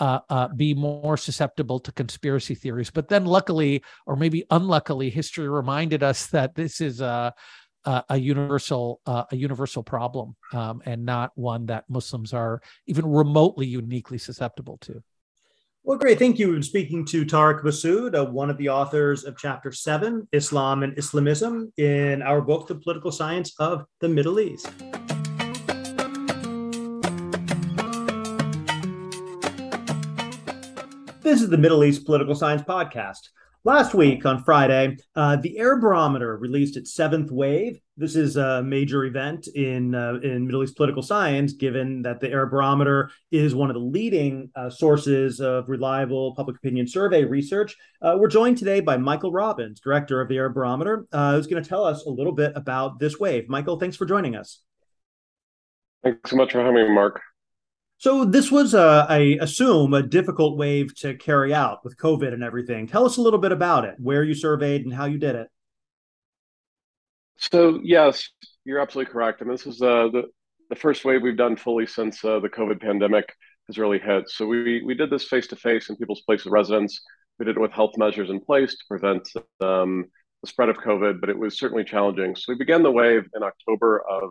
[0.00, 2.90] uh, uh, be more susceptible to conspiracy theories.
[2.90, 7.34] But then, luckily, or maybe unluckily, history reminded us that this is a
[7.84, 13.66] a, universal uh, a universal problem um, and not one that Muslims are even remotely
[13.66, 15.02] uniquely susceptible to.
[15.82, 16.18] Well, great.
[16.18, 16.62] Thank you.
[16.62, 21.72] Speaking to Tarek Masoud, uh, one of the authors of Chapter 7, Islam and Islamism,
[21.78, 24.70] in our book, The Political Science of the Middle East.
[31.22, 33.30] This is the Middle East Political Science Podcast.
[33.62, 37.78] Last week on Friday, uh, the Arab Barometer released its seventh wave.
[37.94, 42.30] This is a major event in uh, in Middle East political science, given that the
[42.30, 47.76] Arab Barometer is one of the leading uh, sources of reliable public opinion survey research.
[48.00, 51.62] Uh, we're joined today by Michael Robbins, director of the Arab Barometer, uh, who's going
[51.62, 53.46] to tell us a little bit about this wave.
[53.50, 54.60] Michael, thanks for joining us.
[56.02, 57.20] Thanks so much for having me, Marc.
[58.00, 62.42] So this was, a, I assume, a difficult wave to carry out with COVID and
[62.42, 62.86] everything.
[62.86, 65.48] Tell us a little bit about it, where you surveyed and how you did it.
[67.36, 68.26] So yes,
[68.64, 69.42] you're absolutely correct.
[69.42, 70.22] And this is uh, the
[70.70, 73.34] the first wave we've done fully since uh, the COVID pandemic
[73.66, 74.30] has really hit.
[74.30, 77.02] So we we did this face to face in people's places of residence.
[77.38, 79.28] We did it with health measures in place to prevent
[79.60, 80.06] um,
[80.42, 82.34] the spread of COVID, but it was certainly challenging.
[82.34, 84.30] So we began the wave in October of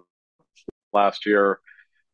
[0.92, 1.60] last year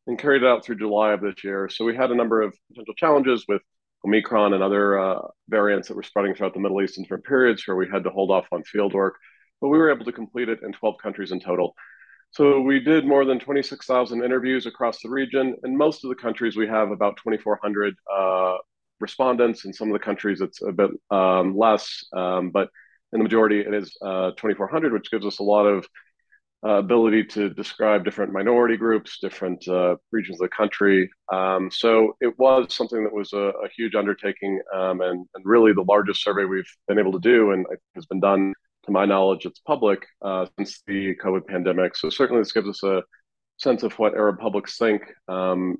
[0.07, 1.69] and carried it out through July of this year.
[1.69, 3.61] So we had a number of potential challenges with
[4.05, 7.67] Omicron and other uh, variants that were spreading throughout the Middle East in different periods
[7.67, 9.15] where we had to hold off on field work,
[9.61, 11.75] but we were able to complete it in 12 countries in total.
[12.31, 15.55] So we did more than 26,000 interviews across the region.
[15.63, 18.57] In most of the countries, we have about 2,400 uh,
[18.99, 19.65] respondents.
[19.65, 22.69] In some of the countries, it's a bit um, less, um, but
[23.13, 25.87] in the majority, it is uh, 2,400, which gives us a lot of
[26.63, 31.09] uh, ability to describe different minority groups, different uh, regions of the country.
[31.31, 35.73] Um, so it was something that was a, a huge undertaking um, and, and, really
[35.73, 38.53] the largest survey we've been able to do and has been done,
[38.85, 41.95] to my knowledge, it's public uh, since the COVID pandemic.
[41.95, 43.03] So certainly this gives us a
[43.57, 45.77] sense of what Arab publics think um,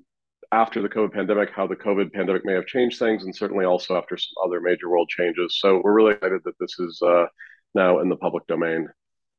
[0.51, 3.97] after the COVID pandemic, how the COVID pandemic may have changed things, and certainly also
[3.97, 5.57] after some other major world changes.
[5.59, 7.25] So we're really excited that this is uh,
[7.73, 8.87] now in the public domain.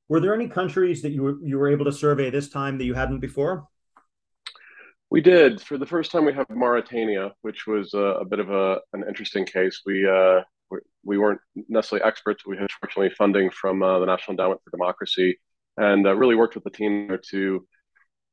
[0.09, 2.85] Were there any countries that you were you were able to survey this time that
[2.85, 3.67] you hadn't before?
[5.11, 5.61] We did.
[5.61, 9.05] For the first time, we have Mauritania, which was a, a bit of a, an
[9.09, 9.83] interesting case.
[9.87, 10.43] We uh,
[11.05, 12.45] we weren't necessarily experts.
[12.47, 15.39] We had fortunately funding from uh, the National Endowment for Democracy,
[15.77, 17.67] and uh, really worked with the team there to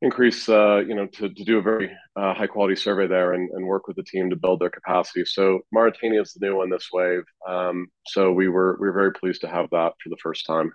[0.01, 3.49] increase, uh, you know, to, to do a very uh, high quality survey there and,
[3.51, 5.23] and work with the team to build their capacity.
[5.25, 7.23] So Mauritania is the new one this wave.
[7.47, 10.73] Um, so we were we were very pleased to have that for the first time.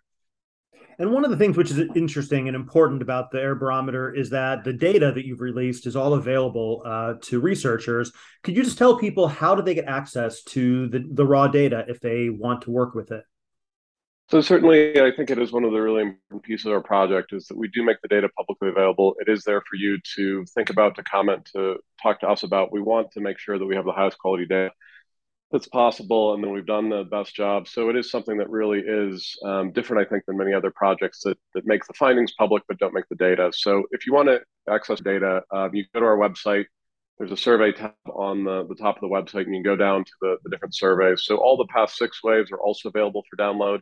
[1.01, 4.31] And one of the things which is interesting and important about the Arab Barometer is
[4.31, 8.11] that the data that you've released is all available uh, to researchers.
[8.43, 11.85] Could you just tell people how do they get access to the, the raw data
[11.87, 13.23] if they want to work with it?
[14.29, 17.33] So certainly, I think it is one of the really important pieces of our project
[17.33, 19.15] is that we do make the data publicly available.
[19.21, 22.73] It is there for you to think about, to comment, to talk to us about.
[22.73, 24.71] We want to make sure that we have the highest quality data
[25.51, 27.69] that's possible, and then we've done the best job.
[27.69, 31.23] So it is something that really is um, different, I think, than many other projects
[31.25, 33.51] that that make the findings public but don't make the data.
[33.55, 34.41] So if you want to
[34.71, 36.67] access data, uh, you go to our website.
[37.19, 39.77] There's a survey tab on the, the top of the website, and you can go
[39.77, 41.25] down to the, the different surveys.
[41.25, 43.81] So all the past six waves are also available for download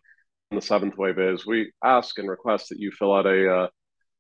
[0.51, 3.69] And the seventh wave is we ask and request that you fill out a uh,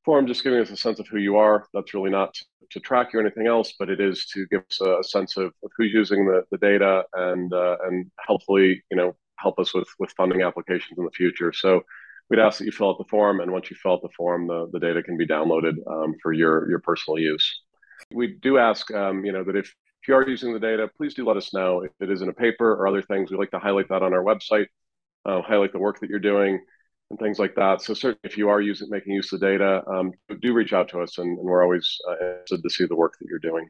[0.07, 1.67] form just giving us a sense of who you are.
[1.75, 2.35] That's really not
[2.71, 5.47] to, track you or anything else, but it is to give us a, sense of,
[5.63, 9.89] of, who's using the, the data and uh, and hopefully you know help us with
[9.99, 11.53] with funding applications in the future.
[11.53, 11.83] So
[12.31, 14.47] we'd ask that you fill out the form, and once you fill out the form,
[14.47, 17.61] the, the data can be downloaded um, for your your personal use.
[18.13, 19.67] We do ask um, you know that if
[20.03, 22.29] if you are using the data, please do let us know if it is in
[22.29, 23.31] a paper or other things.
[23.31, 24.67] We like to highlight that on our website
[25.27, 26.61] uh, highlight the work that you're doing
[27.11, 27.83] and things like that.
[27.83, 31.01] So certainly, if you are using making use of data, um, do reach out to
[31.01, 33.69] us, and, and we're always uh, interested to see the work that you're doing.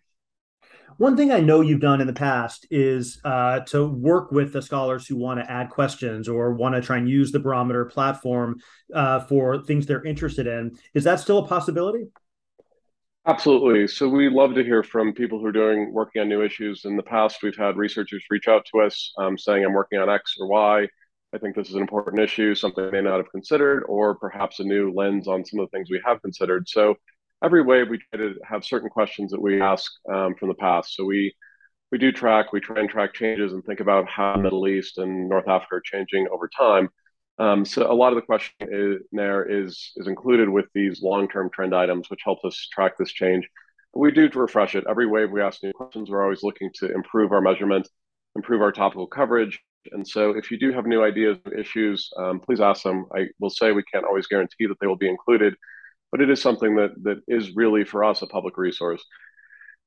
[0.98, 4.62] One thing I know you've done in the past is uh, to work with the
[4.62, 8.60] scholars who want to add questions or want to try and use the barometer platform
[8.94, 10.78] uh, for things they're interested in.
[10.94, 12.06] Is that still a possibility?
[13.26, 13.88] Absolutely.
[13.88, 16.84] So we love to hear from people who are doing working on new issues.
[16.84, 20.08] In the past, we've had researchers reach out to us um, saying, "I'm working on
[20.08, 20.86] X or Y."
[21.36, 24.58] I think this is an important issue, something we may not have considered, or perhaps
[24.58, 26.66] a new lens on some of the things we have considered.
[26.66, 26.94] So
[27.44, 30.94] every way we try to have certain questions that we ask um, from the past.
[30.96, 31.34] So we
[31.92, 35.28] we do track, we try and track changes and think about how Middle East and
[35.28, 36.88] North Africa are changing over time.
[37.38, 41.50] Um, so a lot of the question is, there is is included with these long-term
[41.52, 43.46] trend items, which helps us track this change.
[43.92, 45.30] But we do refresh it every wave.
[45.30, 46.08] We ask new questions.
[46.08, 47.86] We're always looking to improve our measurement,
[48.34, 49.60] improve our topical coverage,
[49.92, 53.06] and so if you do have new ideas and issues, um, please ask them.
[53.14, 55.54] I will say we can't always guarantee that they will be included,
[56.10, 59.04] but it is something that that is really for us a public resource.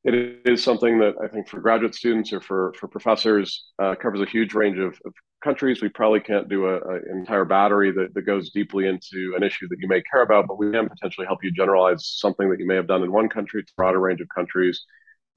[0.03, 4.21] It is something that I think for graduate students or for for professors uh, covers
[4.21, 5.81] a huge range of, of, countries.
[5.81, 9.77] We probably can't do an entire battery that, that goes deeply into an issue that
[9.79, 12.75] you may care about, but we can potentially help you generalize something that you may
[12.75, 14.83] have done in one country to a broader range of countries.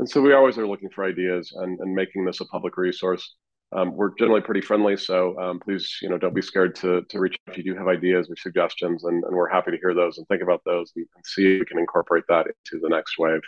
[0.00, 3.36] And so we always are looking for ideas and, and making this a public resource
[3.74, 4.96] um, we're generally pretty friendly.
[4.96, 7.78] So um, please, you know, don't be scared to to reach out if you do
[7.78, 10.92] have ideas or suggestions, and, and we're happy to hear those and think about those
[10.96, 13.40] and, and, see if we can incorporate that into the next wave.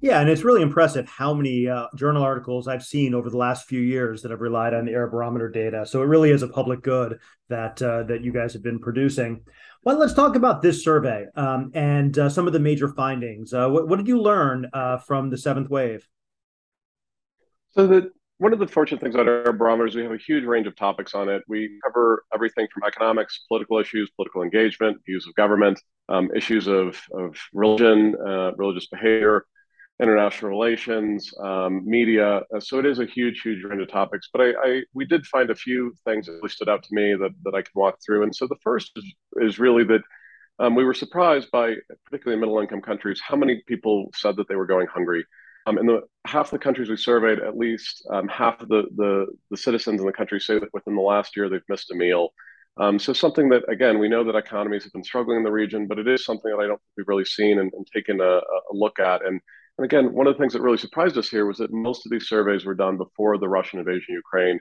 [0.00, 3.66] Yeah, and it's really impressive how many uh, journal articles I've seen over the last
[3.66, 5.84] few years that have relied on the Arab Barometer data.
[5.86, 9.42] So it really is a public good that uh, that you guys have been producing.
[9.82, 13.52] Well, let's talk about this survey um, and uh, some of the major findings.
[13.52, 16.06] Uh, what, what, did you learn uh, from the seventh wave?
[17.70, 20.44] So the one of the fortunate things about our barometer is we have a huge
[20.44, 21.42] range of topics on it.
[21.48, 27.00] We cover everything from economics, political issues, political engagement, views of government, um, issues of,
[27.12, 29.44] of religion, uh, religious behavior,
[30.00, 32.42] international relations, um, media.
[32.54, 34.28] Uh, so it is a huge, huge range of topics.
[34.32, 37.16] But I, I, we did find a few things that really stood out to me
[37.16, 38.22] that, that I can walk through.
[38.22, 39.04] And so the first is,
[39.38, 40.02] is really that
[40.60, 41.74] um, we were surprised by,
[42.04, 45.24] particularly in middle income countries, how many people said that they were going hungry.
[45.66, 49.26] Um, in the half the countries we surveyed, at least um, half of the, the,
[49.50, 52.30] the citizens in the country say that within the last year they've missed a meal.
[52.78, 55.86] Um, so something that again we know that economies have been struggling in the region,
[55.86, 58.38] but it is something that I don't think we've really seen and, and taken a,
[58.38, 59.24] a, look at.
[59.26, 59.40] And
[59.78, 62.10] and again, one of the things that really surprised us here was that most of
[62.10, 64.60] these surveys were done before the Russian invasion of Ukraine.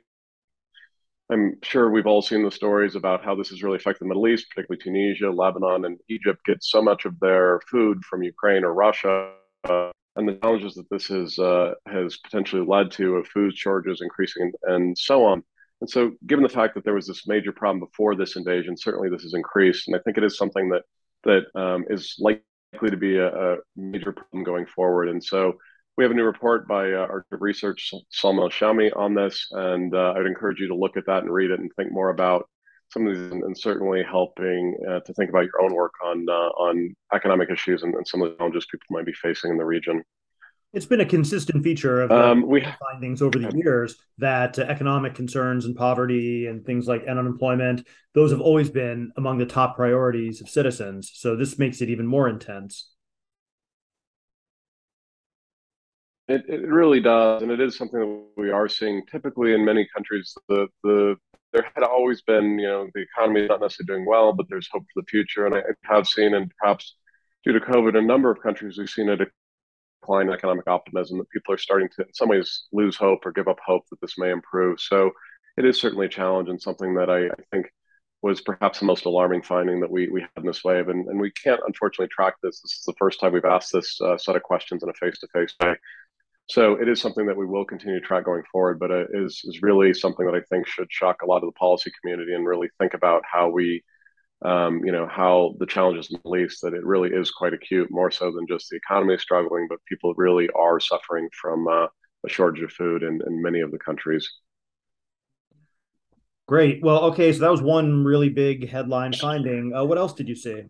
[1.30, 4.28] I'm sure we've all seen the stories about how this has really affected the Middle
[4.28, 8.74] East, particularly Tunisia, Lebanon, and Egypt get so much of their food from Ukraine or
[8.74, 9.34] Russia.
[10.18, 14.52] And the challenges that this has uh, has potentially led to of food shortages increasing
[14.64, 15.44] and, and, so on.
[15.80, 19.10] And so, given the fact that there was this major problem before this invasion, certainly
[19.10, 20.84] this has increased, and I think it is something that
[21.24, 22.42] that um, is likely
[22.90, 25.10] to be a, a, major problem going forward.
[25.10, 25.54] And so,
[25.98, 30.14] we have a new report by uh, our research Salma Shami on this, and uh,
[30.18, 32.50] I'd encourage you to look at that and read it and think more about
[32.90, 36.50] some of these, and certainly helping uh, to think about your own work on uh,
[36.58, 39.66] on economic issues and, and, some of the challenges people might be facing in the
[39.66, 40.04] region.
[40.74, 45.16] It's been a consistent feature of um, we, findings over the years that uh, economic
[45.16, 49.76] concerns and poverty and things like and unemployment those have always been among the top
[49.76, 51.12] priorities of citizens.
[51.14, 52.92] So this makes it even more intense.
[56.28, 59.88] It, it really does, and it is something that we are seeing typically in many
[59.94, 60.36] countries.
[60.50, 61.16] The the
[61.58, 64.70] there had always been, you know, the economy is not necessarily doing well, but there's
[64.72, 65.46] hope for the future.
[65.46, 66.96] And I have seen, and perhaps
[67.44, 71.30] due to COVID, a number of countries we've seen a decline in economic optimism that
[71.32, 74.20] people are starting to, in some ways, lose hope or give up hope that this
[74.20, 74.80] may improve.
[74.80, 75.12] So
[75.58, 77.68] it is certainly a challenge and something that I, I think
[78.22, 80.90] was perhaps the most alarming finding that we, we had in this wave.
[80.90, 82.62] And, and we can't unfortunately track this.
[82.62, 85.18] This is the first time we've asked this uh, set of questions in a face
[85.20, 85.76] to face way.
[86.50, 89.42] So it is something that we will continue to track going forward, but it is,
[89.44, 92.46] is really something that I think should shock a lot of the policy community and
[92.46, 93.84] really think about how we,
[94.46, 97.54] um, you know, how the challenges in the Middle East, that it really is quite
[97.54, 101.88] acute, more so than just the economy struggling, but people really are suffering from uh,
[102.26, 104.30] a shortage of food in, in many of the countries.
[106.48, 106.82] Great.
[106.82, 109.76] Well, okay, so that was one really big headline finding.
[109.76, 110.64] Uh, what else did you see?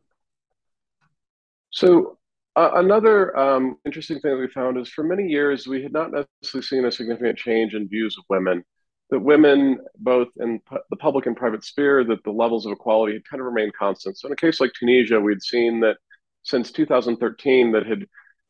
[1.69, 2.16] So
[2.57, 6.65] another um, interesting thing that we found is for many years we had not necessarily
[6.65, 8.63] seen a significant change in views of women.
[9.09, 13.13] That women, both in pu- the public and private sphere, that the levels of equality
[13.13, 14.17] had kind of remained constant.
[14.17, 15.97] So in a case like Tunisia, we'd seen that
[16.43, 18.05] since 2013, that had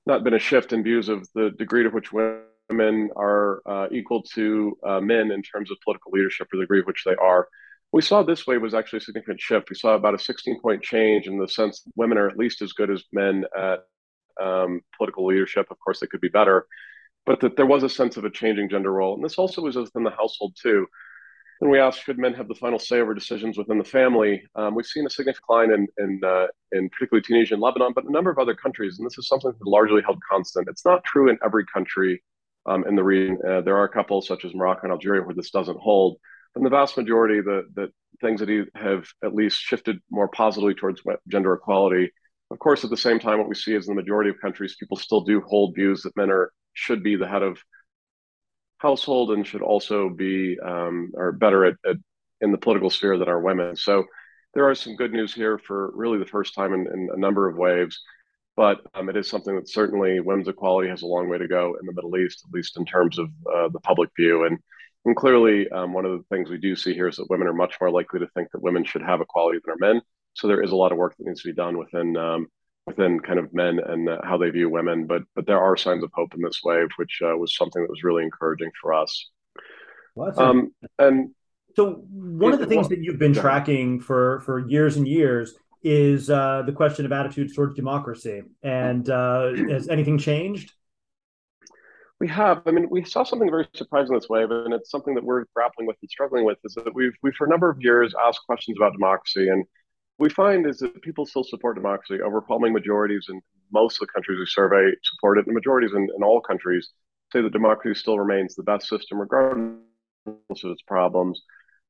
[0.06, 4.24] not been a shift in views of the degree to which women are uh, equal
[4.36, 7.48] to uh, men in terms of political leadership or the degree to which they are.
[7.92, 9.70] We saw this way was actually a significant shift.
[9.70, 12.74] We saw about a 16 point change in the sense women are at least as
[12.74, 13.80] good as men at
[14.42, 15.68] um, political leadership.
[15.70, 16.68] Of course, it could be better,
[17.26, 19.16] but that there was a sense of a changing gender role.
[19.16, 20.88] And this also was within the household, too.
[21.60, 24.44] And we asked, should men have the final say over decisions within the family?
[24.56, 28.06] Um, we've seen a significant decline in, in, uh, in particularly Tunisia and Lebanon, but
[28.06, 29.00] a number of other countries.
[29.00, 30.68] And this is something that largely held constant.
[30.70, 32.22] It's not true in every country
[32.68, 33.40] um, in the region.
[33.44, 36.18] Uh, there are a couple, such as Morocco and Algeria, where this doesn't hold.
[36.54, 40.76] But in the vast majority, the, the things that have at least shifted more positively
[40.76, 42.12] towards gender equality.
[42.50, 44.78] Of course, at the same time, what we see is in the majority of countries,
[44.80, 47.60] people still do hold views that men are should be the head of
[48.78, 51.98] household and should also be um, or better at, at,
[52.42, 53.76] in the political sphere than are women.
[53.76, 54.06] So
[54.54, 57.50] there are some good news here for really the first time in, in a number
[57.50, 58.00] of waves
[58.58, 61.78] but um, it is something that certainly women's equality has a long way to go
[61.80, 64.46] in the Middle East, at least in terms of uh, the public view.
[64.46, 64.58] And,
[65.06, 67.54] and clearly, um, one of the things we do see here is that women are
[67.54, 70.02] much more likely to think that women should have equality than are men.
[70.38, 72.48] So there is a lot of work that needs to be done within um,
[72.86, 75.08] within kind of men and uh, how they view women.
[75.08, 77.90] But but there are signs of hope in this wave, which uh, was something that
[77.90, 79.30] was really encouraging for us.
[80.16, 81.32] Well, um, and
[81.76, 85.56] so one of the things well, that you've been tracking for for years and years
[85.84, 88.44] is uh, the question of attitudes towards democracy.
[88.62, 90.74] And uh, has anything changed?
[92.20, 92.62] We have.
[92.68, 95.88] I mean, we saw something very surprising this wave, and it's something that we're grappling
[95.88, 96.58] with and struggling with.
[96.64, 99.66] Is that we've we've for a number of years asked questions about democracy, and
[100.20, 102.22] we find is that people still support democracy.
[102.22, 103.42] Overwhelming majorities in
[103.72, 106.90] most of the countries we survey support it, and majorities in, in all countries
[107.32, 109.78] say that democracy still remains the best system, regardless
[110.64, 111.42] of its problems.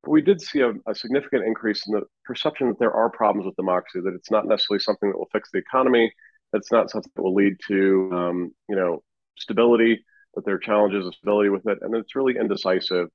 [0.03, 3.45] But we did see a, a, significant increase in the perception that there are problems
[3.45, 6.11] with democracy, that it's not necessarily something that will fix the economy,
[6.51, 9.03] that it's not something that will lead to, um, you know,
[9.37, 10.03] stability,
[10.35, 13.07] that there are challenges of stability with it, and it's really indecisive.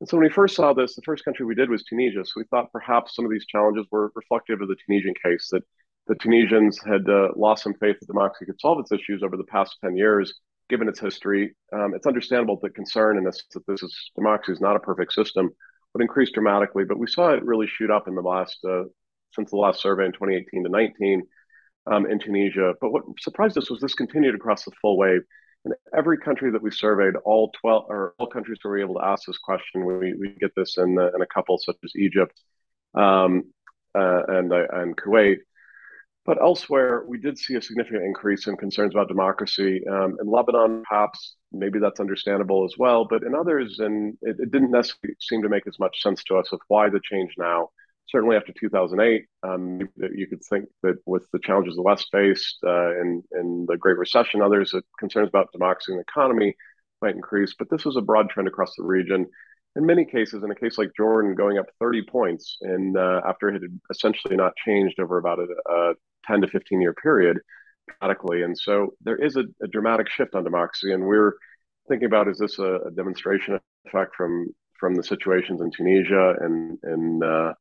[0.00, 2.24] And so when we first saw this, the first country we did was Tunisia.
[2.24, 5.62] So we thought perhaps some of these challenges were reflective of the Tunisian case, that
[6.06, 9.44] the Tunisians had uh, lost some faith that democracy could solve its issues over the
[9.44, 10.34] past 10 years,
[10.68, 11.54] given its history.
[11.72, 15.12] Um, it's understandable the concern in this that this is democracy is not a perfect
[15.12, 15.50] system,
[15.92, 16.84] but increased dramatically.
[16.84, 18.84] But we saw it really shoot up in the last uh,
[19.32, 21.22] since the last survey in 2018 to 19
[21.90, 22.74] um, in Tunisia.
[22.80, 25.22] But what surprised us was this continued across the full wave.
[25.64, 29.26] In every country that we surveyed, all 12 or all countries were able to ask
[29.26, 29.84] this question.
[29.84, 32.38] We, we get this in, in a couple such as Egypt
[32.94, 33.44] um,
[33.94, 35.38] uh, and uh, and Kuwait.
[36.26, 39.82] But elsewhere, we did see a significant increase in concerns about democracy.
[39.86, 43.04] Um, in Lebanon, perhaps maybe that's understandable as well.
[43.04, 46.36] But in others, and it, it, didn't necessarily seem to make as much sense to
[46.36, 47.68] us of why the change now.
[48.14, 49.80] Certainly after 2008, um,
[50.14, 54.40] you could think that with the challenges the West faced uh, in the Great Recession,
[54.40, 56.54] others, concerns about democracy and the economy
[57.02, 57.54] might increase.
[57.58, 59.26] But this was a broad trend across the region
[59.76, 63.48] in many cases, in a case like Jordan, going up 30 points, and uh, after
[63.48, 65.94] it had essentially not changed over about a, a
[66.26, 67.38] 10 to 15 year period,
[67.88, 68.42] dramatically.
[68.42, 71.32] And so there is a, a, dramatic shift on democracy, and we're
[71.88, 74.46] thinking about is this a, a demonstration effect from
[74.78, 77.54] from the situations in Tunisia and in uh,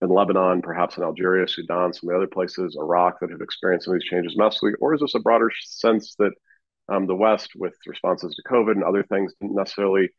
[0.00, 3.86] in Lebanon, perhaps in Algeria, Sudan, some of the other places, Iraq that have experienced
[3.86, 6.32] some of these changes massively, or is this a broader sense that
[6.88, 10.10] um, the West, with responses to COVID and other things, didn't necessarily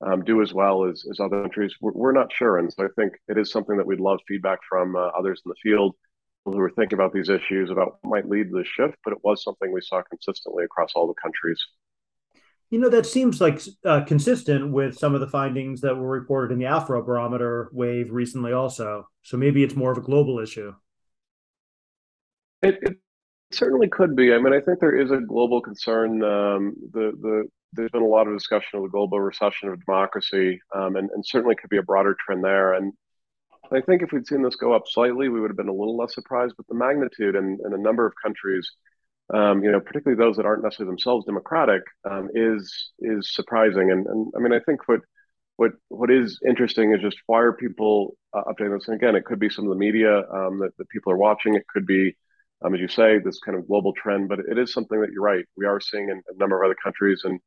[0.00, 1.74] um, do as well as, as other countries.
[1.80, 2.58] We're, we're, not sure.
[2.58, 5.50] And so I think it is something that we'd love feedback from uh, others in
[5.50, 5.96] the field
[6.44, 9.18] who are thinking about these issues about what might lead to this shift, but it
[9.22, 11.60] was something we saw consistently across all the countries.
[12.70, 16.52] You know, that seems like uh, consistent with some of the findings that were reported
[16.52, 19.08] in the Afrobarometer wave recently, also.
[19.22, 20.74] So maybe it's more of a global issue.
[22.62, 22.98] It, it
[23.52, 24.34] certainly could be.
[24.34, 26.22] I mean, I think there is a global concern.
[26.22, 30.60] Um, the the there's been a lot of discussion of the global recession of democracy,
[30.74, 32.74] um, and, and certainly could be a broader trend there.
[32.74, 32.92] And
[33.70, 35.96] I think if we'd seen this go up slightly, we would have been a little
[35.96, 36.54] less surprised.
[36.56, 38.70] But the magnitude in, in a number of countries,
[39.32, 43.90] um, you know, particularly those that aren't necessarily themselves democratic, um, is is surprising.
[43.90, 45.00] And, and I mean, I think what
[45.56, 48.88] what what is interesting is just why are people uh, updating this?
[48.88, 51.54] And again, it could be some of the media um, that, that people are watching.
[51.54, 52.16] It could be,
[52.64, 54.28] um, as you say, this kind of global trend.
[54.28, 55.44] But it is something that you're right.
[55.56, 57.40] We are seeing in a number of other countries and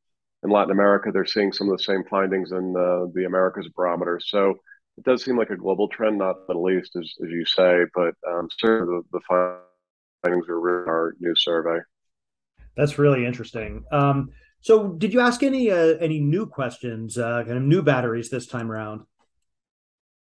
[0.44, 4.20] in Latin America, they're seeing some of the same findings in the Americas barometer.
[4.24, 4.56] So
[4.98, 8.16] it does seem like a global trend, not the least, as, as you say, but
[8.28, 9.22] um, certainly the, the
[10.22, 11.80] findings are in our new survey.
[12.76, 13.84] That's really interesting.
[13.92, 14.30] Um,
[14.62, 18.46] so, did you ask any uh, any new questions, uh, kind of new batteries this
[18.46, 19.02] time around?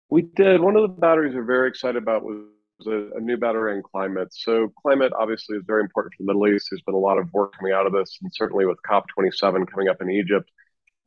[0.09, 0.59] We did.
[0.59, 2.47] One of the batteries we're very excited about was
[2.87, 4.29] a, a, new battery in climate.
[4.31, 6.67] So, climate obviously is very important for the Middle East.
[6.69, 9.87] There's been a lot of work coming out of this, and certainly with COP27 coming
[9.87, 10.49] up in Egypt,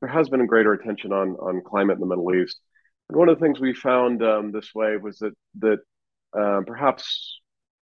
[0.00, 2.58] there has been a greater attention on on climate in the Middle East.
[3.08, 5.80] And one of the things we found um, this way was that that
[6.38, 7.40] uh, perhaps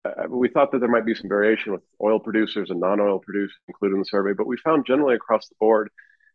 [0.07, 3.55] uh, we thought that there might be some variation with oil producers and non-oil producers
[3.67, 5.89] included in the survey, but we found generally across the board,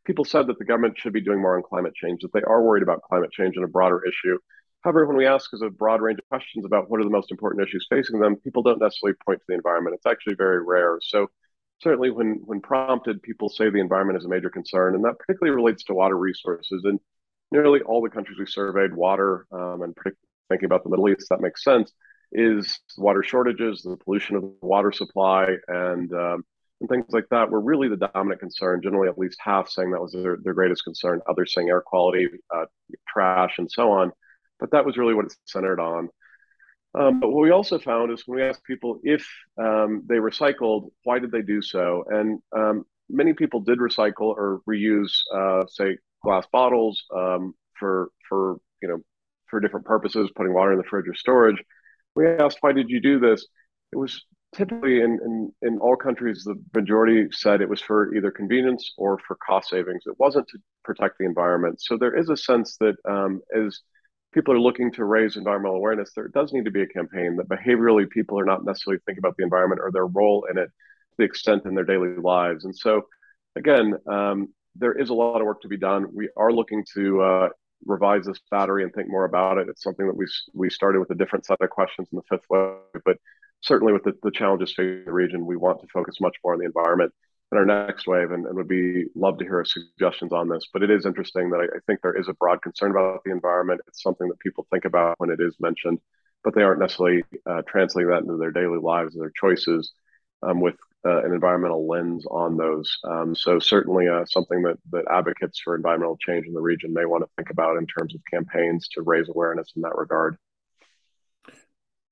[0.04, 2.62] people said that the government should be doing more on climate change, that they are
[2.62, 4.38] worried about climate change and a broader issue.
[4.82, 7.30] However, when we ask as a broad range of questions about what are the most
[7.30, 9.94] important issues facing them, people don't necessarily point to the environment.
[9.94, 10.98] It's actually very rare.
[11.02, 11.28] So
[11.80, 15.54] certainly when when prompted, people say the environment is a major concern, and that particularly
[15.54, 16.82] relates to water resources.
[16.84, 16.98] And
[17.52, 19.96] nearly all the countries we surveyed, water, um, and
[20.48, 21.92] thinking about the Middle East, that makes sense,
[22.32, 26.44] is water shortages, the pollution of the water supply, and um,
[26.80, 28.82] and things like that were really the dominant concern.
[28.82, 31.20] Generally, at least half saying that was their, their greatest concern.
[31.28, 32.64] Others saying air quality, uh,
[33.08, 34.10] trash, and so on.
[34.58, 36.08] But that was really what it centered on.
[36.94, 39.26] Um, but what we also found is when we asked people if
[39.58, 42.04] um, they recycled, why did they do so?
[42.08, 48.56] And um, many people did recycle or reuse, uh, say, glass bottles um, for for
[48.82, 48.98] you know
[49.48, 51.62] for different purposes, putting water in the fridge or storage.
[52.14, 53.46] We asked, why did you do this?
[53.92, 54.24] It was
[54.54, 59.18] typically in, in, in all countries, the majority said it was for either convenience or
[59.26, 60.02] for cost savings.
[60.06, 61.80] It wasn't to protect the environment.
[61.80, 63.80] So there is a sense that um, as
[64.32, 67.48] people are looking to raise environmental awareness, there does need to be a campaign that
[67.48, 71.16] behaviorally people are not necessarily thinking about the environment or their role in it to
[71.18, 72.64] the extent in their daily lives.
[72.64, 73.02] And so,
[73.56, 76.06] again, um, there is a lot of work to be done.
[76.14, 77.48] We are looking to uh,
[77.86, 79.68] revise this battery and think more about it.
[79.68, 82.46] It's something that we we started with a different set of questions in the fifth
[82.50, 83.16] wave, but
[83.60, 86.58] certainly with the, the challenges facing the region, we want to focus much more on
[86.58, 87.12] the environment
[87.52, 90.66] in our next wave, and, and would be love to hear suggestions on this.
[90.72, 93.30] But it is interesting that I, I think there is a broad concern about the
[93.30, 93.82] environment.
[93.86, 95.98] It's something that people think about when it is mentioned,
[96.42, 99.92] but they aren't necessarily uh, translating that into their daily lives and their choices
[100.42, 102.98] with uh, an environmental lens on those.
[103.04, 107.04] Um, so certainly uh, something that that advocates for environmental change in the region may
[107.04, 110.36] want to think about in terms of campaigns to raise awareness in that regard.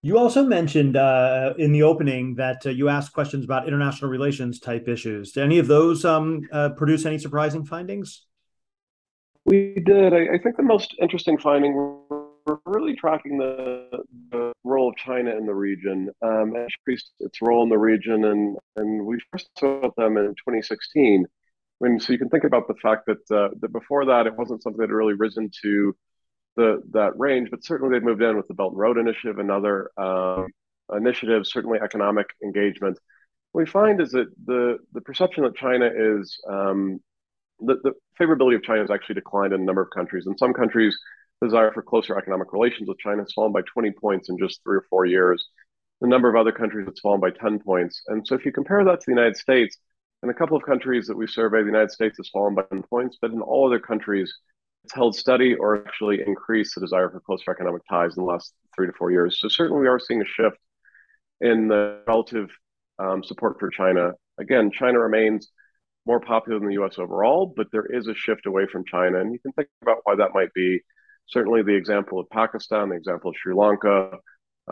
[0.03, 4.59] You also mentioned uh, in the opening that uh, you asked questions about international relations
[4.59, 5.33] type issues.
[5.33, 8.25] Did any of those um, uh, produce any surprising findings?
[9.45, 10.15] We did.
[10.15, 11.75] I, I think the most interesting finding
[12.67, 13.89] really tracking the,
[14.31, 18.25] the role of China in the region um, increased its role in the region.
[18.25, 21.27] And, and we first saw them in 2016.
[21.79, 24.63] When, so you can think about the fact that, uh, that before that, it wasn't
[24.63, 25.97] something that had really risen to
[26.57, 29.51] the, that range, but certainly they've moved in with the Belt and Road Initiative and
[29.51, 30.49] other um,
[30.95, 32.99] initiatives, certainly economic engagement.
[33.53, 37.01] What we find is that the, the perception that China is, um,
[37.61, 40.27] the, the favorability of China has actually declined in a number of countries.
[40.27, 40.99] In some countries,
[41.43, 44.77] desire for closer economic relations with China has fallen by 20 points in just three
[44.77, 45.49] or four years.
[46.01, 48.03] The number of other countries has fallen by 10 points.
[48.09, 49.77] And so if you compare that to the United States,
[50.23, 52.83] in a couple of countries that we surveyed, the United States has fallen by 10
[52.83, 54.33] points, but in all other countries,
[54.85, 58.55] it's held steady or actually increased the desire for closer economic ties in the last
[58.75, 59.39] three to four years.
[59.41, 60.57] So certainly we are seeing a shift
[61.41, 62.51] in the relative
[62.99, 64.13] um, support for China.
[64.39, 65.51] Again, China remains
[66.07, 69.21] more popular than the US overall, but there is a shift away from China.
[69.21, 70.81] And you can think about why that might be
[71.27, 74.19] certainly the example of Pakistan, the example of Sri Lanka,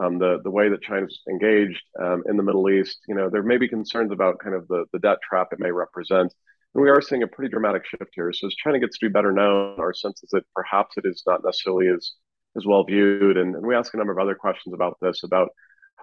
[0.01, 3.43] um, the the way that China's engaged um, in the Middle East, you know, there
[3.43, 6.33] may be concerns about kind of the the debt trap it may represent.
[6.75, 8.33] And we are seeing a pretty dramatic shift here.
[8.33, 11.23] So as China gets to be better known, our sense is that perhaps it is
[11.27, 12.13] not necessarily as
[12.57, 13.37] as well viewed.
[13.37, 15.49] And, and we ask a number of other questions about this, about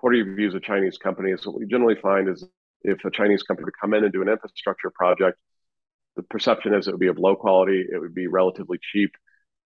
[0.02, 1.46] what are your views of Chinese companies?
[1.46, 2.46] What we generally find is
[2.82, 5.38] if a Chinese company would come in and do an infrastructure project,
[6.16, 9.12] the perception is it would be of low quality, it would be relatively cheap,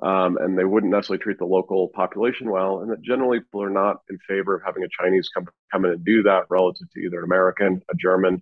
[0.02, 2.80] um, and they wouldn't necessarily treat the local population well.
[2.80, 5.92] And that generally people are not in favor of having a Chinese come, come in
[5.92, 8.42] and do that relative to either an American, a German,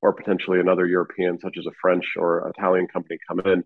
[0.00, 3.64] or potentially another European, such as a French or Italian company come in.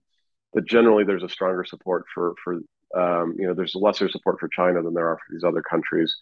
[0.55, 2.55] But generally, there's a stronger support for for
[2.95, 6.15] um, you know there's lesser support for China than there are for these other countries.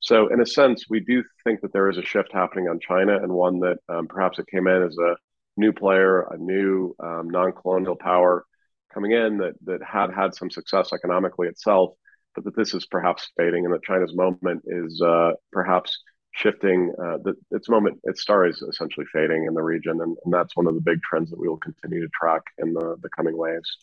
[0.00, 3.16] So in a sense, we do think that there is a shift happening on China,
[3.16, 5.16] and one that um, perhaps it came in as a
[5.56, 8.44] new player, a new um, non-colonial power
[8.92, 11.94] coming in that that had had some success economically itself,
[12.34, 15.98] but that this is perhaps fading, and that China's moment is uh, perhaps
[16.32, 16.92] shifting.
[16.98, 20.56] Uh, that its moment, its star is essentially fading in the region, and, and that's
[20.56, 23.36] one of the big trends that we will continue to track in the the coming
[23.36, 23.78] waves.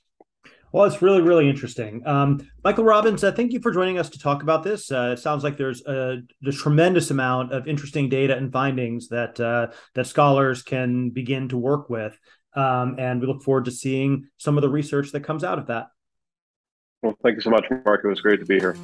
[0.74, 2.06] Well, it's really, really interesting.
[2.06, 4.92] Um, Michael Robbins, uh, thank you for joining us to talk about this.
[4.92, 9.40] Uh, it sounds like there's a, a, tremendous amount of interesting data and findings that
[9.40, 12.20] uh, that scholars can begin to work with,
[12.56, 15.68] um, and we look forward to seeing some of the research that comes out of
[15.68, 15.88] that.
[17.04, 18.04] Well, thank you so much, Marc.
[18.04, 18.76] It was great to be here.